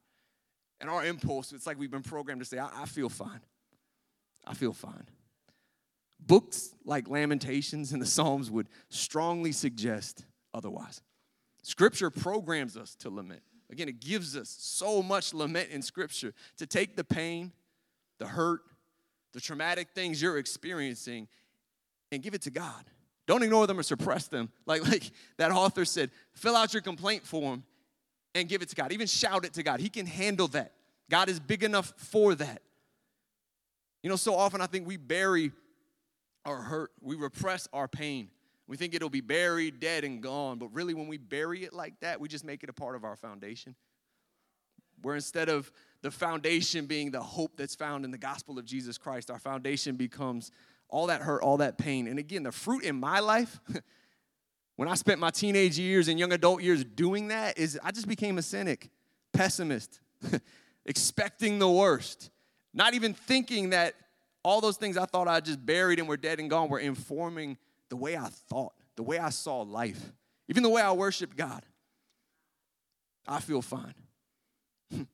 [0.79, 3.41] and our impulse, it's like we've been programmed to say, I, I feel fine.
[4.45, 5.07] I feel fine.
[6.19, 11.01] Books like Lamentations and the Psalms would strongly suggest otherwise.
[11.63, 13.41] Scripture programs us to lament.
[13.69, 17.51] Again, it gives us so much lament in Scripture to take the pain,
[18.19, 18.61] the hurt,
[19.33, 21.27] the traumatic things you're experiencing
[22.11, 22.85] and give it to God.
[23.27, 24.49] Don't ignore them or suppress them.
[24.65, 27.63] Like, like that author said, fill out your complaint form
[28.33, 28.91] and give it to God.
[28.91, 29.79] Even shout it to God.
[29.79, 30.73] He can handle that.
[31.09, 32.61] God is big enough for that.
[34.01, 35.51] You know, so often I think we bury
[36.45, 38.29] our hurt, we repress our pain.
[38.67, 40.59] We think it'll be buried, dead, and gone.
[40.59, 43.05] But really, when we bury it like that, we just make it a part of
[43.05, 43.75] our foundation.
[45.01, 48.97] Where instead of the foundation being the hope that's found in the gospel of Jesus
[48.97, 50.51] Christ, our foundation becomes
[50.89, 52.07] all that hurt, all that pain.
[52.07, 53.59] And again, the fruit in my life,
[54.75, 58.07] when I spent my teenage years and young adult years doing that, is I just
[58.07, 58.89] became a cynic,
[59.33, 59.99] pessimist,
[60.85, 62.29] expecting the worst,
[62.73, 63.95] not even thinking that
[64.43, 67.57] all those things I thought I just buried and were dead and gone were informing
[67.89, 70.13] the way I thought, the way I saw life,
[70.47, 71.63] even the way I worshiped God.
[73.27, 73.93] I feel fine.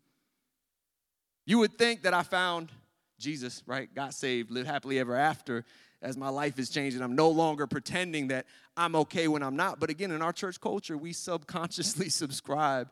[1.48, 2.72] you would think that I found
[3.20, 3.94] Jesus, right?
[3.94, 5.66] Got saved, lived happily ever after
[6.02, 7.02] as my life is changing.
[7.02, 8.46] I'm no longer pretending that
[8.76, 9.80] I'm okay when I'm not.
[9.80, 12.90] But again, in our church culture, we subconsciously subscribe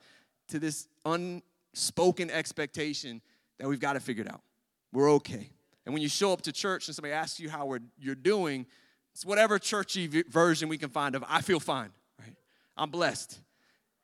[0.49, 3.21] to this unspoken expectation
[3.59, 4.41] that we've got to figure it out.
[4.93, 5.49] We're okay.
[5.85, 8.65] And when you show up to church and somebody asks you how you're doing,
[9.13, 12.35] it's whatever churchy version we can find of I feel fine, right?
[12.77, 13.39] I'm blessed.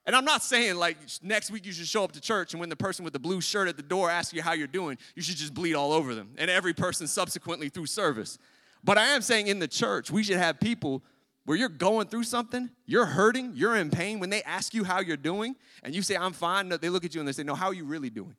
[0.08, 2.70] And I'm not saying like next week you should show up to church and when
[2.70, 5.22] the person with the blue shirt at the door asks you how you're doing, you
[5.22, 8.40] should just bleed all over them and every person subsequently through service.
[8.86, 11.04] But I am saying in the church, we should have people
[11.44, 14.20] where you're going through something, you're hurting, you're in pain.
[14.20, 17.14] When they ask you how you're doing and you say, I'm fine, they look at
[17.14, 18.36] you and they say, No, how are you really doing?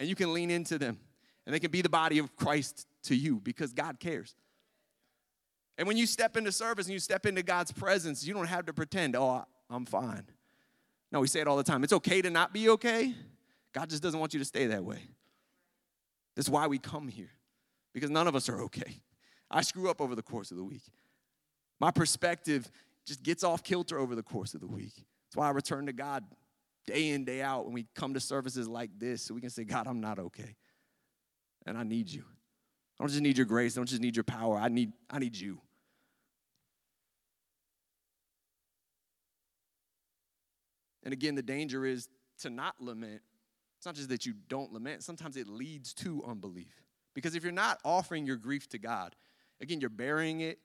[0.00, 0.98] And you can lean into them
[1.44, 4.34] and they can be the body of Christ to you because God cares.
[5.76, 8.64] And when you step into service and you step into God's presence, you don't have
[8.66, 10.24] to pretend, oh, I'm fine.
[11.12, 11.84] No, we say it all the time.
[11.84, 13.14] It's okay to not be okay.
[13.72, 14.98] God just doesn't want you to stay that way.
[16.34, 17.30] That's why we come here,
[17.92, 19.02] because none of us are okay.
[19.50, 20.82] I screw up over the course of the week.
[21.78, 22.70] My perspective
[23.06, 24.94] just gets off kilter over the course of the week.
[24.96, 26.24] That's why I return to God
[26.86, 29.64] day in, day out when we come to services like this so we can say,
[29.64, 30.56] God, I'm not okay
[31.66, 32.24] and I need you.
[32.98, 34.58] I don't just need your grace, I don't just need your power.
[34.58, 35.60] I need, I need you.
[41.02, 42.08] And again, the danger is
[42.40, 43.22] to not lament.
[43.78, 46.82] It's not just that you don't lament, sometimes it leads to unbelief.
[47.14, 49.14] Because if you're not offering your grief to God,
[49.60, 50.58] again, you're burying it,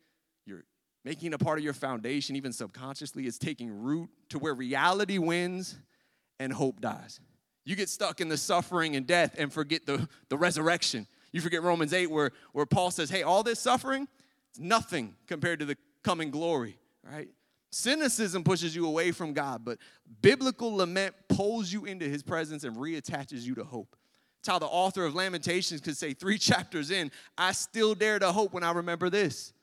[0.46, 0.64] you're
[1.04, 3.26] making it a part of your foundation, even subconsciously.
[3.26, 5.78] It's taking root to where reality wins
[6.40, 7.20] and hope dies.
[7.66, 11.08] You get stuck in the suffering and death and forget the, the resurrection.
[11.34, 14.08] You forget Romans 8, where, where Paul says, Hey, all this suffering,
[14.52, 17.30] It's nothing compared to the coming glory, right?
[17.72, 19.78] Cynicism pushes you away from God, but
[20.22, 23.96] biblical lament pulls you into his presence and reattaches you to hope.
[24.40, 28.32] It's how the author of Lamentations could say three chapters in, I still dare to
[28.32, 29.54] hope when I remember this.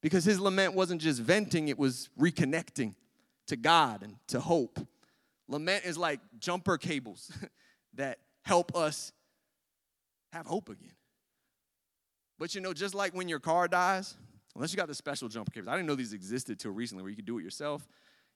[0.00, 2.94] Because his lament wasn't just venting, it was reconnecting
[3.46, 4.78] to God and to hope.
[5.48, 7.30] Lament is like jumper cables
[7.94, 9.12] that help us
[10.32, 10.92] have hope again.
[12.38, 14.14] But you know, just like when your car dies,
[14.54, 17.10] unless you got the special jumper cables, I didn't know these existed till recently where
[17.10, 17.86] you could do it yourself.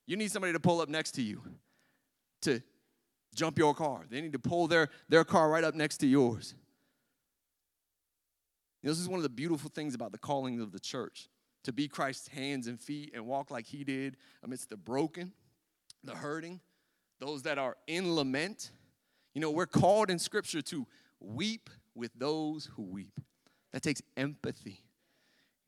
[0.05, 1.41] You need somebody to pull up next to you
[2.41, 2.61] to
[3.35, 4.05] jump your car.
[4.09, 6.55] They need to pull their, their car right up next to yours.
[8.81, 11.27] You know, this is one of the beautiful things about the calling of the church
[11.63, 15.33] to be Christ's hands and feet and walk like he did amidst the broken,
[16.03, 16.61] the hurting,
[17.19, 18.71] those that are in lament.
[19.33, 20.87] You know, we're called in Scripture to
[21.19, 23.19] weep with those who weep.
[23.73, 24.81] That takes empathy.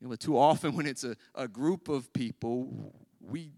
[0.02, 3.52] You know, too often when it's a, a group of people, we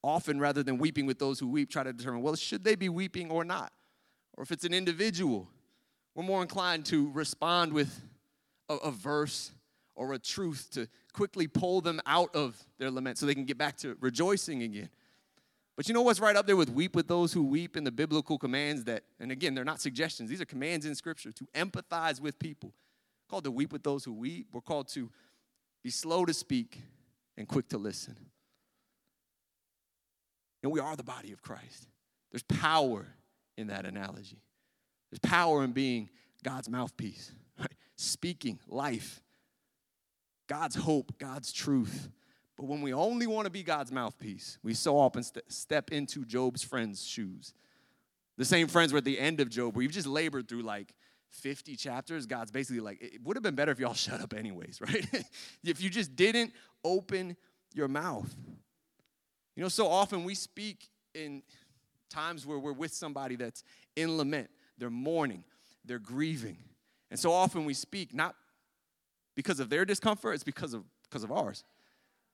[0.00, 2.88] often, rather than weeping with those who weep, try to determine, well, should they be
[2.88, 3.72] weeping or not?
[4.36, 5.48] Or if it's an individual,
[6.14, 8.00] we're more inclined to respond with
[8.68, 9.50] a, a verse
[9.96, 13.58] or a truth to quickly pull them out of their lament so they can get
[13.58, 14.88] back to rejoicing again.
[15.76, 17.90] But you know what's right up there with weep with those who weep in the
[17.90, 22.20] biblical commands that, and again, they're not suggestions, these are commands in Scripture to empathize
[22.20, 22.68] with people.
[22.68, 24.46] We're called to weep with those who weep.
[24.52, 25.10] We're called to
[25.82, 26.80] be slow to speak
[27.36, 28.16] and quick to listen.
[30.62, 31.88] And we are the body of Christ.
[32.30, 33.06] There's power
[33.56, 34.42] in that analogy.
[35.10, 36.08] There's power in being
[36.42, 37.74] God's mouthpiece, right?
[37.96, 39.20] Speaking life,
[40.48, 42.08] God's hope, God's truth.
[42.56, 46.24] But when we only want to be God's mouthpiece, we so often st- step into
[46.24, 47.54] Job's friends' shoes.
[48.38, 50.94] The same friends were at the end of Job, where you've just labored through like
[51.32, 52.26] 50 chapters.
[52.26, 55.06] God's basically like, it would have been better if y'all shut up, anyways, right?
[55.64, 56.52] if you just didn't
[56.84, 57.36] open
[57.74, 58.34] your mouth.
[59.56, 61.42] You know, so often we speak in
[62.10, 63.64] times where we're with somebody that's
[63.96, 65.44] in lament, they're mourning,
[65.84, 66.56] they're grieving.
[67.10, 68.34] And so often we speak not
[69.34, 71.64] because of their discomfort, it's because of because of ours.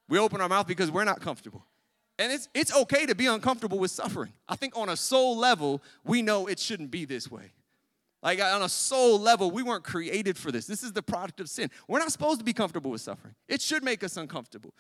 [0.08, 1.64] We open our mouth because we're not comfortable.
[2.18, 4.32] And it's it's okay to be uncomfortable with suffering.
[4.48, 7.52] I think on a soul level, we know it shouldn't be this way.
[8.22, 10.66] Like on a soul level, we weren't created for this.
[10.66, 11.70] This is the product of sin.
[11.86, 13.34] We're not supposed to be comfortable with suffering.
[13.46, 14.74] It should make us uncomfortable.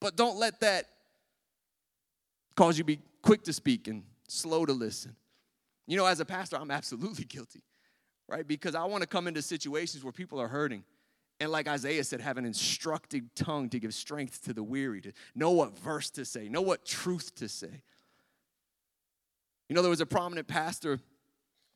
[0.00, 0.86] But don't let that
[2.54, 5.16] cause you to be quick to speak and slow to listen.
[5.86, 7.62] You know, as a pastor, I'm absolutely guilty,
[8.28, 8.46] right?
[8.46, 10.84] Because I want to come into situations where people are hurting.
[11.38, 15.12] And like Isaiah said, have an instructed tongue to give strength to the weary, to
[15.34, 17.82] know what verse to say, know what truth to say.
[19.68, 21.00] You know, there was a prominent pastor,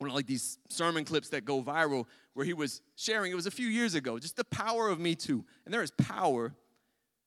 [0.01, 3.45] one of like these sermon clips that go viral, where he was sharing, it was
[3.45, 5.45] a few years ago, just the power of Me Too.
[5.63, 6.55] And there is power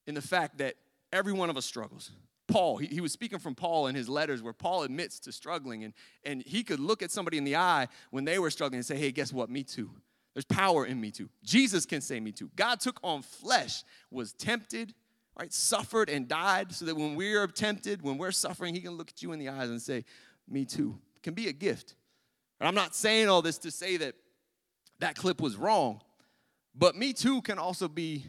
[0.08, 0.74] in the fact that
[1.12, 2.10] every one of us struggles.
[2.48, 5.84] Paul, he, he, was speaking from Paul in his letters where Paul admits to struggling,
[5.84, 8.86] and, and he could look at somebody in the eye when they were struggling and
[8.86, 9.48] say, Hey, guess what?
[9.48, 9.90] Me too.
[10.34, 11.30] There's power in me too.
[11.44, 12.50] Jesus can say me too.
[12.56, 14.94] God took on flesh, was tempted,
[15.38, 15.52] right?
[15.52, 19.22] Suffered and died so that when we're tempted, when we're suffering, he can look at
[19.22, 20.04] you in the eyes and say,
[20.48, 20.98] Me too.
[21.14, 21.94] It can be a gift.
[22.60, 24.14] And I'm not saying all this to say that
[25.00, 26.00] that clip was wrong,
[26.74, 28.24] but me too can also be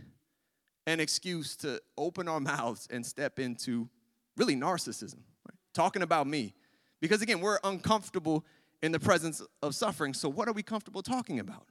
[0.87, 3.89] an excuse to open our mouths and step into
[4.37, 5.57] really narcissism, right?
[5.73, 6.53] talking about me.
[7.01, 8.45] Because again, we're uncomfortable
[8.81, 10.13] in the presence of suffering.
[10.13, 11.67] So, what are we comfortable talking about?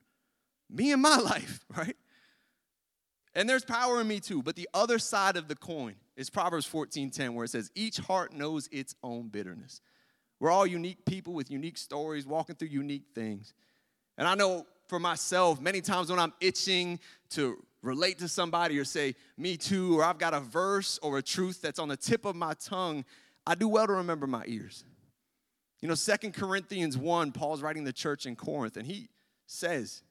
[0.71, 1.97] Me and my life, right?
[3.35, 4.43] And there's power in me too.
[4.43, 8.33] But the other side of the coin is Proverbs 14:10, where it says, Each heart
[8.33, 9.81] knows its own bitterness.
[10.45, 13.55] We're all unique people with unique stories, walking through unique things.
[14.19, 18.85] And I know for myself, many times when I'm itching to relate to somebody or
[18.85, 22.27] say, me too, or I've got a verse or a truth that's on the tip
[22.27, 23.07] of my tongue,
[23.47, 24.85] I do well to remember my ears.
[25.81, 29.09] You know, Second Corinthians 1, Paul's writing the church in Corinth, and he
[29.47, 30.03] says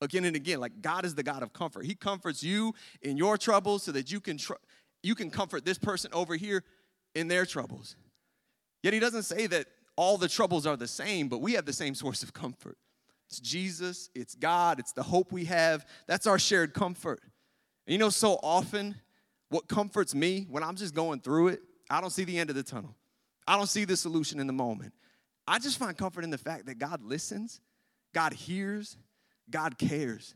[0.00, 1.84] again and again, like God is the God of comfort.
[1.84, 2.72] He comforts you
[3.02, 4.54] in your troubles so that you can tr-
[5.02, 6.64] you can comfort this person over here
[7.14, 7.94] in their troubles.
[8.82, 9.66] Yet he doesn't say that
[9.96, 12.76] all the troubles are the same, but we have the same source of comfort.
[13.28, 15.84] It's Jesus, it's God, it's the hope we have.
[16.06, 17.20] That's our shared comfort.
[17.86, 18.94] And you know, so often,
[19.48, 21.60] what comforts me when I'm just going through it,
[21.90, 22.94] I don't see the end of the tunnel.
[23.46, 24.92] I don't see the solution in the moment.
[25.46, 27.60] I just find comfort in the fact that God listens,
[28.12, 28.96] God hears,
[29.48, 30.34] God cares.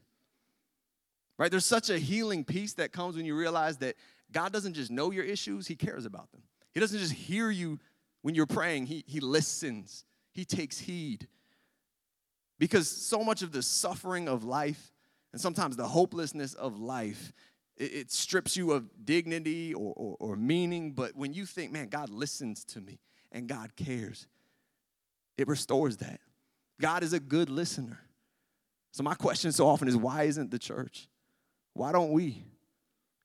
[1.38, 1.50] Right?
[1.50, 3.96] There's such a healing peace that comes when you realize that
[4.30, 6.42] God doesn't just know your issues, He cares about them.
[6.72, 7.80] He doesn't just hear you
[8.22, 11.28] when you're praying, He, he listens, He takes heed.
[12.58, 14.92] Because so much of the suffering of life
[15.32, 17.32] and sometimes the hopelessness of life
[17.80, 20.92] it, it strips you of dignity or, or, or meaning.
[20.92, 23.00] But when you think, man, God listens to me
[23.32, 24.28] and God cares,
[25.38, 26.20] it restores that.
[26.80, 27.98] God is a good listener.
[28.92, 31.08] So, my question so often is why isn't the church?
[31.74, 32.44] Why don't we?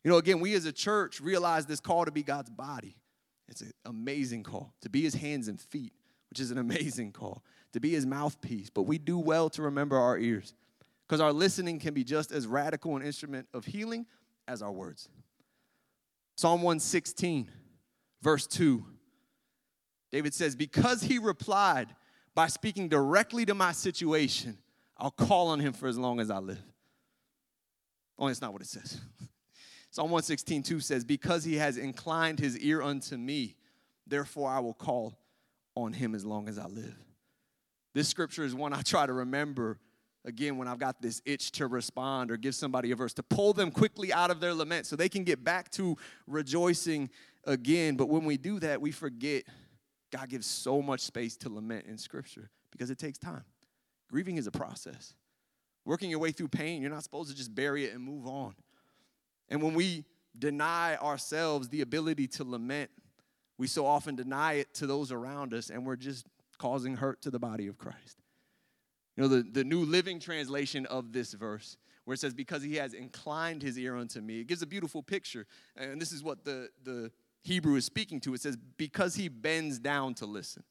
[0.03, 2.95] You know, again, we as a church realize this call to be God's body.
[3.47, 5.93] It's an amazing call to be his hands and feet,
[6.29, 7.43] which is an amazing call,
[7.73, 8.69] to be his mouthpiece.
[8.69, 10.53] But we do well to remember our ears
[11.07, 14.05] because our listening can be just as radical an instrument of healing
[14.47, 15.09] as our words.
[16.37, 17.49] Psalm 116,
[18.21, 18.83] verse 2,
[20.11, 21.95] David says, Because he replied
[22.33, 24.57] by speaking directly to my situation,
[24.97, 26.61] I'll call on him for as long as I live.
[28.17, 28.99] Oh, Only it's not what it says.
[29.95, 33.55] Psalm 116, 2 says, Because he has inclined his ear unto me,
[34.05, 35.17] therefore I will call
[35.73, 36.97] on him as long as I live.
[37.93, 39.79] This scripture is one I try to remember
[40.25, 43.53] again when I've got this itch to respond or give somebody a verse, to pull
[43.53, 45.95] them quickly out of their lament so they can get back to
[46.27, 47.09] rejoicing
[47.45, 47.95] again.
[47.95, 49.45] But when we do that, we forget
[50.11, 53.45] God gives so much space to lament in Scripture because it takes time.
[54.11, 55.13] Grieving is a process.
[55.85, 58.55] Working your way through pain, you're not supposed to just bury it and move on.
[59.49, 60.05] And when we
[60.37, 62.89] deny ourselves the ability to lament,
[63.57, 66.25] we so often deny it to those around us, and we're just
[66.57, 68.21] causing hurt to the body of Christ.
[69.15, 72.75] You know, the, the New Living Translation of this verse, where it says, Because he
[72.75, 75.45] has inclined his ear unto me, it gives a beautiful picture.
[75.77, 77.11] And this is what the, the
[77.43, 78.33] Hebrew is speaking to.
[78.33, 80.63] It says, Because he bends down to listen.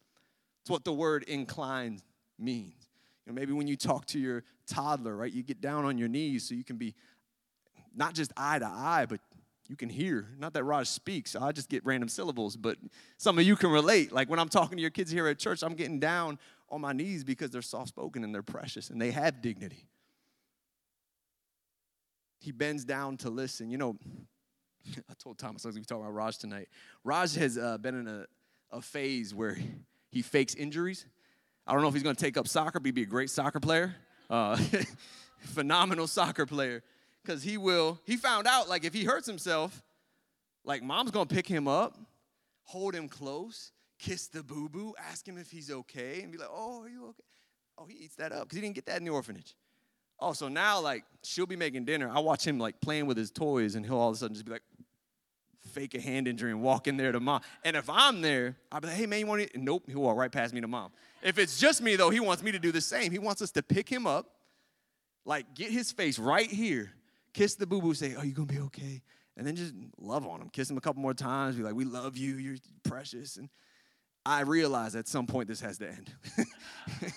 [0.62, 2.00] It's what the word incline
[2.38, 2.88] means.
[3.24, 6.08] You know, maybe when you talk to your toddler, right, you get down on your
[6.08, 6.94] knees so you can be
[7.94, 9.20] not just eye to eye, but
[9.68, 10.28] you can hear.
[10.38, 12.76] Not that Raj speaks, I just get random syllables, but
[13.16, 14.12] some of you can relate.
[14.12, 16.38] Like when I'm talking to your kids here at church, I'm getting down
[16.68, 19.88] on my knees because they're soft spoken and they're precious and they have dignity.
[22.40, 23.70] He bends down to listen.
[23.70, 23.96] You know,
[25.10, 26.68] I told Thomas I was going to be talking about Raj tonight.
[27.02, 28.26] Raj has uh, been in a,
[28.70, 29.56] a phase where
[30.10, 31.06] he fakes injuries.
[31.66, 33.30] I don't know if he's going to take up soccer, but he'd be a great
[33.30, 33.96] soccer player.
[34.28, 34.58] Uh,
[35.38, 36.82] phenomenal soccer player.
[37.24, 39.82] Because he will, he found out, like, if he hurts himself,
[40.64, 41.96] like, mom's to pick him up,
[42.64, 46.50] hold him close, kiss the boo boo, ask him if he's okay, and be like,
[46.52, 47.22] oh, are you okay?
[47.78, 49.54] Oh, he eats that up because he didn't get that in the orphanage.
[50.20, 52.10] Oh, so now, like, she'll be making dinner.
[52.12, 54.44] I watch him, like, playing with his toys, and he'll all of a sudden just
[54.44, 54.62] be like,
[55.72, 57.40] fake a hand injury and walk in there to mom.
[57.64, 59.58] And if I'm there, I'll be like, hey, man, you want to?
[59.58, 60.92] Nope, he'll walk right past me to mom.
[61.22, 63.10] If it's just me, though, he wants me to do the same.
[63.10, 64.26] He wants us to pick him up,
[65.24, 66.92] like, get his face right here,
[67.34, 69.02] kiss the boo boo, say, are you going to be okay?
[69.36, 71.84] And then just love on him, kiss him a couple more times, be like, we
[71.84, 73.36] love you, you're precious.
[73.36, 73.48] And
[74.24, 76.14] I realize at some point this has to end.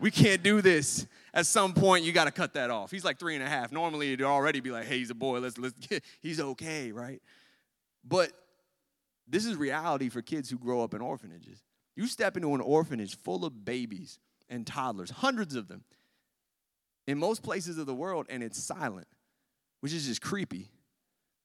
[0.00, 1.06] we can't do this.
[1.32, 2.90] At some point, you got to cut that off.
[2.90, 3.70] He's like three and a half.
[3.70, 5.38] Normally, it'd already be like, hey, he's a boy.
[5.38, 7.22] Let's let's get, he's okay, right?
[8.04, 8.32] But
[9.28, 11.62] this is reality for kids who grow up in orphanages.
[11.94, 14.18] You step into an orphanage full of babies
[14.48, 15.84] and toddlers, hundreds of them,
[17.06, 19.06] in most places of the world, and it's silent,
[19.80, 20.70] which is just creepy.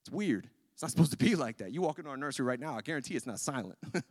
[0.02, 0.50] It's weird.
[0.74, 1.72] It's not supposed to be like that.
[1.72, 3.78] You walk into our nursery right now, I guarantee it's not silent.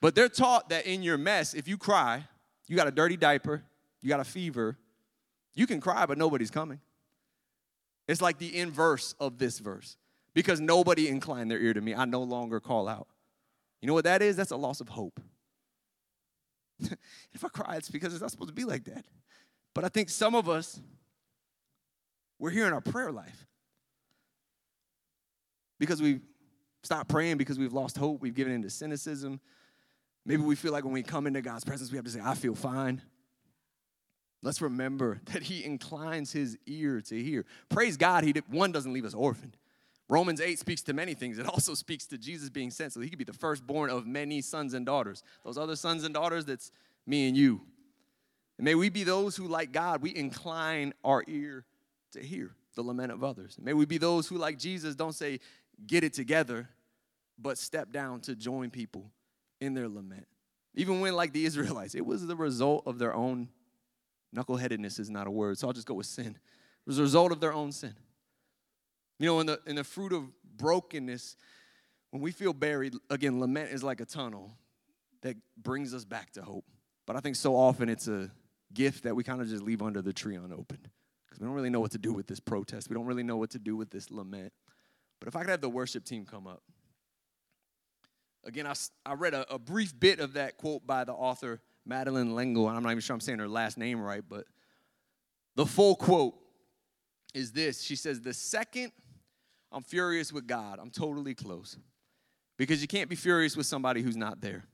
[0.00, 2.26] But they're taught that in your mess, if you cry,
[2.66, 3.62] you got a dirty diaper,
[4.00, 4.78] you got a fever,
[5.54, 6.80] you can cry, but nobody's coming.
[8.08, 9.96] It's like the inverse of this verse.
[10.32, 13.08] Because nobody inclined their ear to me, I no longer call out.
[13.80, 14.36] You know what that is?
[14.36, 15.20] That's a loss of hope.
[17.32, 19.04] if I cry, it's because it's not supposed to be like that.
[19.74, 20.80] But I think some of us,
[22.40, 23.46] we're here in our prayer life
[25.78, 26.22] because we've
[26.82, 29.40] stopped praying because we've lost hope, we've given into cynicism,
[30.24, 32.34] Maybe we feel like when we come into God's presence, we have to say, I
[32.34, 33.00] feel fine.
[34.42, 37.44] Let's remember that He inclines His ear to hear.
[37.68, 39.56] Praise God, He did, one doesn't leave us orphaned.
[40.08, 41.38] Romans 8 speaks to many things.
[41.38, 44.40] It also speaks to Jesus being sent so He could be the firstborn of many
[44.40, 45.22] sons and daughters.
[45.44, 46.70] Those other sons and daughters, that's
[47.06, 47.62] me and you.
[48.58, 51.64] And may we be those who, like God, we incline our ear
[52.10, 53.56] to hear the lament of others.
[53.60, 55.40] May we be those who, like Jesus, don't say,
[55.86, 56.68] get it together,
[57.38, 59.10] but step down to join people
[59.60, 60.26] in their lament.
[60.74, 63.48] Even when, like the Israelites, it was the result of their own
[64.34, 66.26] knuckleheadedness, is not a word, so I'll just go with sin.
[66.26, 67.94] It was a result of their own sin.
[69.18, 70.24] You know, in the, in the fruit of
[70.56, 71.36] brokenness,
[72.10, 74.52] when we feel buried, again, lament is like a tunnel
[75.22, 76.64] that brings us back to hope.
[77.06, 78.30] But I think so often it's a
[78.72, 80.88] gift that we kind of just leave under the tree unopened
[81.30, 82.90] because we don't really know what to do with this protest.
[82.90, 84.52] We don't really know what to do with this lament.
[85.20, 86.62] But if I could have the worship team come up.
[88.44, 88.74] Again, I,
[89.06, 92.76] I read a, a brief bit of that quote by the author Madeleine L'Engle, and
[92.76, 94.44] I'm not even sure I'm saying her last name right, but
[95.56, 96.34] the full quote
[97.34, 97.82] is this.
[97.82, 98.92] She says, The second
[99.72, 101.76] I'm furious with God, I'm totally close.
[102.56, 104.64] Because you can't be furious with somebody who's not there.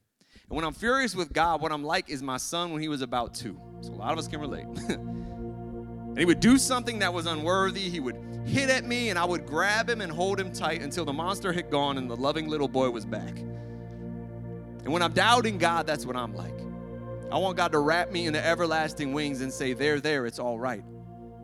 [0.49, 3.03] And when I'm furious with God, what I'm like is my son when he was
[3.03, 3.61] about two.
[3.81, 4.67] So a lot of us can relate.
[6.17, 7.91] and he would do something that was unworthy.
[7.91, 11.05] He would hit at me, and I would grab him and hold him tight until
[11.05, 13.37] the monster had gone and the loving little boy was back.
[13.37, 16.59] And when I'm doubting God, that's what I'm like.
[17.31, 20.39] I want God to wrap me in the everlasting wings and say, There, there, it's
[20.39, 20.83] all right.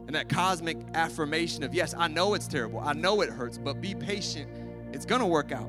[0.06, 2.80] And that cosmic affirmation of, Yes, I know it's terrible.
[2.80, 4.50] I know it hurts, but be patient.
[4.94, 5.68] It's going to work out.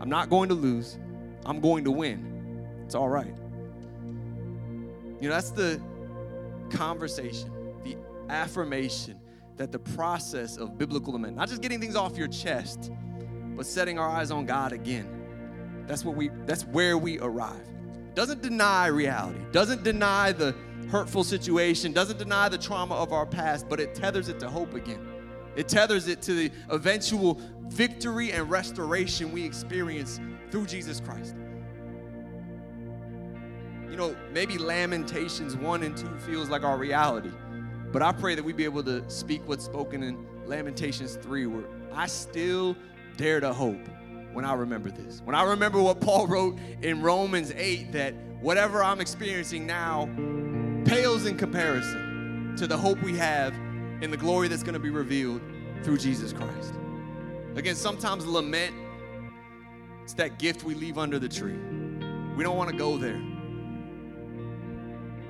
[0.00, 0.98] I'm not going to lose.
[1.46, 2.74] I'm going to win.
[2.84, 3.32] It's all right.
[5.20, 5.80] You know, that's the
[6.70, 7.52] conversation,
[8.30, 9.20] affirmation
[9.56, 12.90] that the process of biblical lament, not just getting things off your chest,
[13.56, 15.84] but setting our eyes on God again.
[15.86, 17.66] That's what we that's where we arrive.
[18.14, 20.54] Doesn't deny reality, doesn't deny the
[20.90, 24.74] hurtful situation, doesn't deny the trauma of our past, but it tethers it to hope
[24.74, 25.06] again.
[25.56, 30.20] It tethers it to the eventual victory and restoration we experience
[30.50, 31.36] through Jesus Christ.
[33.90, 37.32] You know, maybe Lamentations 1 and 2 feels like our reality,
[37.92, 41.64] but I pray that we be able to speak what's spoken in Lamentations 3, where
[41.92, 42.76] I still
[43.16, 43.88] dare to hope
[44.32, 45.20] when I remember this.
[45.24, 50.08] When I remember what Paul wrote in Romans 8, that whatever I'm experiencing now
[50.84, 53.54] pales in comparison to the hope we have
[54.02, 55.40] in the glory that's going to be revealed
[55.82, 56.74] through Jesus Christ.
[57.56, 58.74] Again, sometimes lament,
[60.02, 61.58] it's that gift we leave under the tree.
[62.36, 63.20] We don't want to go there.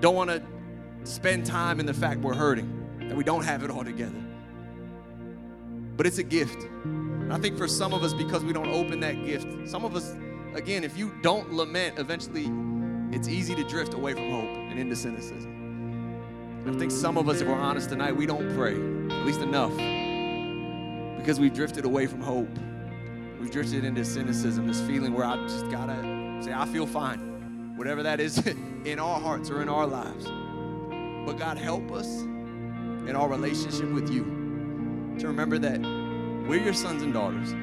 [0.00, 0.42] Don't want to
[1.04, 4.22] spend time in the fact we're hurting, that we don't have it all together.
[5.96, 6.62] But it's a gift.
[6.84, 9.94] And I think for some of us, because we don't open that gift, some of
[9.94, 10.14] us,
[10.54, 12.50] again, if you don't lament, eventually
[13.14, 15.56] it's easy to drift away from hope and into cynicism.
[16.66, 19.72] I think some of us, if we're honest tonight, we don't pray, at least enough
[21.20, 22.48] because we've drifted away from hope.
[23.38, 28.02] We've drifted into cynicism, this feeling where I just gotta say, I feel fine, whatever
[28.02, 28.38] that is
[28.84, 30.26] in our hearts or in our lives.
[31.26, 34.24] But God, help us in our relationship with you
[35.18, 35.80] to remember that
[36.48, 37.54] we're your sons and daughters.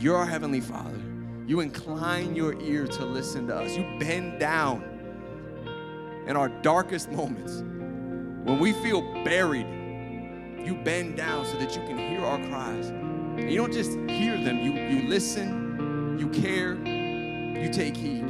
[0.00, 1.00] You're our Heavenly Father.
[1.46, 3.76] You incline your ear to listen to us.
[3.76, 4.84] You bend down
[6.26, 7.62] in our darkest moments
[8.44, 9.66] when we feel buried
[10.64, 12.88] you bend down so that you can hear our cries.
[12.88, 18.24] And you don't just hear them, you, you listen, you care, you take heed.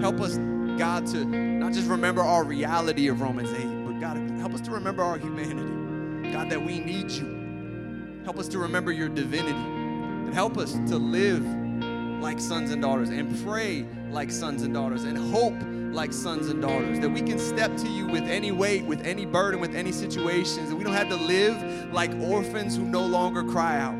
[0.00, 0.36] Help us,
[0.78, 4.70] God, to not just remember our reality of Romans 8, but God, help us to
[4.70, 6.32] remember our humanity.
[6.32, 8.20] God, that we need you.
[8.24, 9.52] Help us to remember your divinity.
[9.52, 11.44] And help us to live
[12.22, 15.54] like sons and daughters and pray like sons and daughters and hope
[15.92, 19.26] like sons and daughters, that we can step to you with any weight, with any
[19.26, 23.44] burden, with any situations, that we don't have to live like orphans who no longer
[23.44, 23.94] cry out.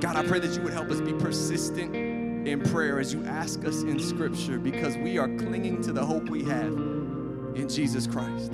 [0.00, 2.07] God, I pray that you would help us be persistent
[2.50, 6.28] in prayer as you ask us in Scripture because we are clinging to the hope
[6.28, 8.50] we have in Jesus Christ.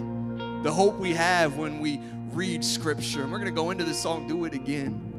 [0.63, 2.01] The hope we have when we
[2.33, 3.23] read Scripture.
[3.23, 5.11] And we're going to go into this song, Do It Again.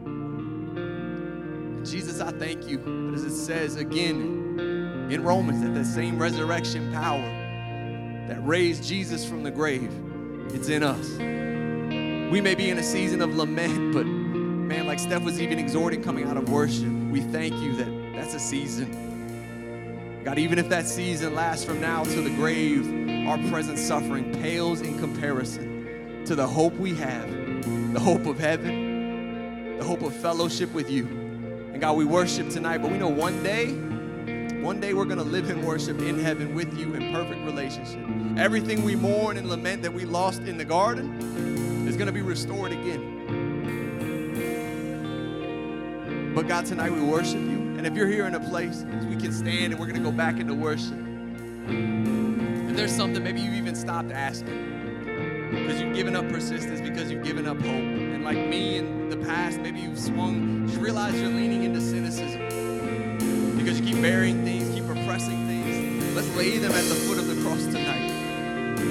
[1.86, 2.80] Jesus, I thank you.
[2.80, 7.21] But as it says again, in Romans that the same resurrection power
[8.28, 9.91] that raised Jesus from the grave,
[10.49, 11.09] it's in us.
[12.32, 16.01] We may be in a season of lament, but man, like Steph was even exhorting
[16.03, 20.22] coming out of worship, we thank you that that's a season.
[20.24, 24.82] God, even if that season lasts from now to the grave, our present suffering pales
[24.82, 27.30] in comparison to the hope we have,
[27.93, 31.05] the hope of heaven, the hope of fellowship with you.
[31.05, 33.76] And God, we worship tonight, but we know one day
[34.66, 37.99] one day we're going to live in worship in heaven with you in perfect relationship.
[38.36, 42.24] Everything we mourn and lament that we lost in the garden is going to be
[42.24, 43.13] restored again.
[46.34, 47.64] But God, tonight we worship you.
[47.86, 50.11] And if you're here in a place, we can stand and we're going to go
[50.11, 50.97] back into worship.
[51.67, 57.23] If there's something maybe you've even stopped asking because you've given up persistence, because you've
[57.23, 57.67] given up hope.
[57.67, 63.55] And like me in the past, maybe you've swung, you realize you're leaning into cynicism
[63.55, 66.15] because you keep burying things, keep repressing things.
[66.15, 68.09] Let's lay them at the foot of the cross tonight.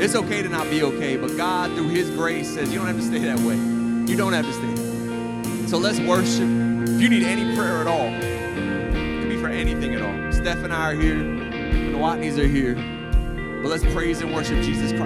[0.00, 2.98] It's okay to not be okay, but God, through His grace, says you don't have
[2.98, 3.56] to stay that way.
[3.56, 5.66] You don't have to stay.
[5.66, 6.48] So let's worship.
[6.88, 8.33] If you need any prayer at all,
[9.54, 10.32] anything at all.
[10.32, 12.74] Steph and I are here, the Watneys are here.
[13.62, 15.04] But let's praise and worship Jesus Christ.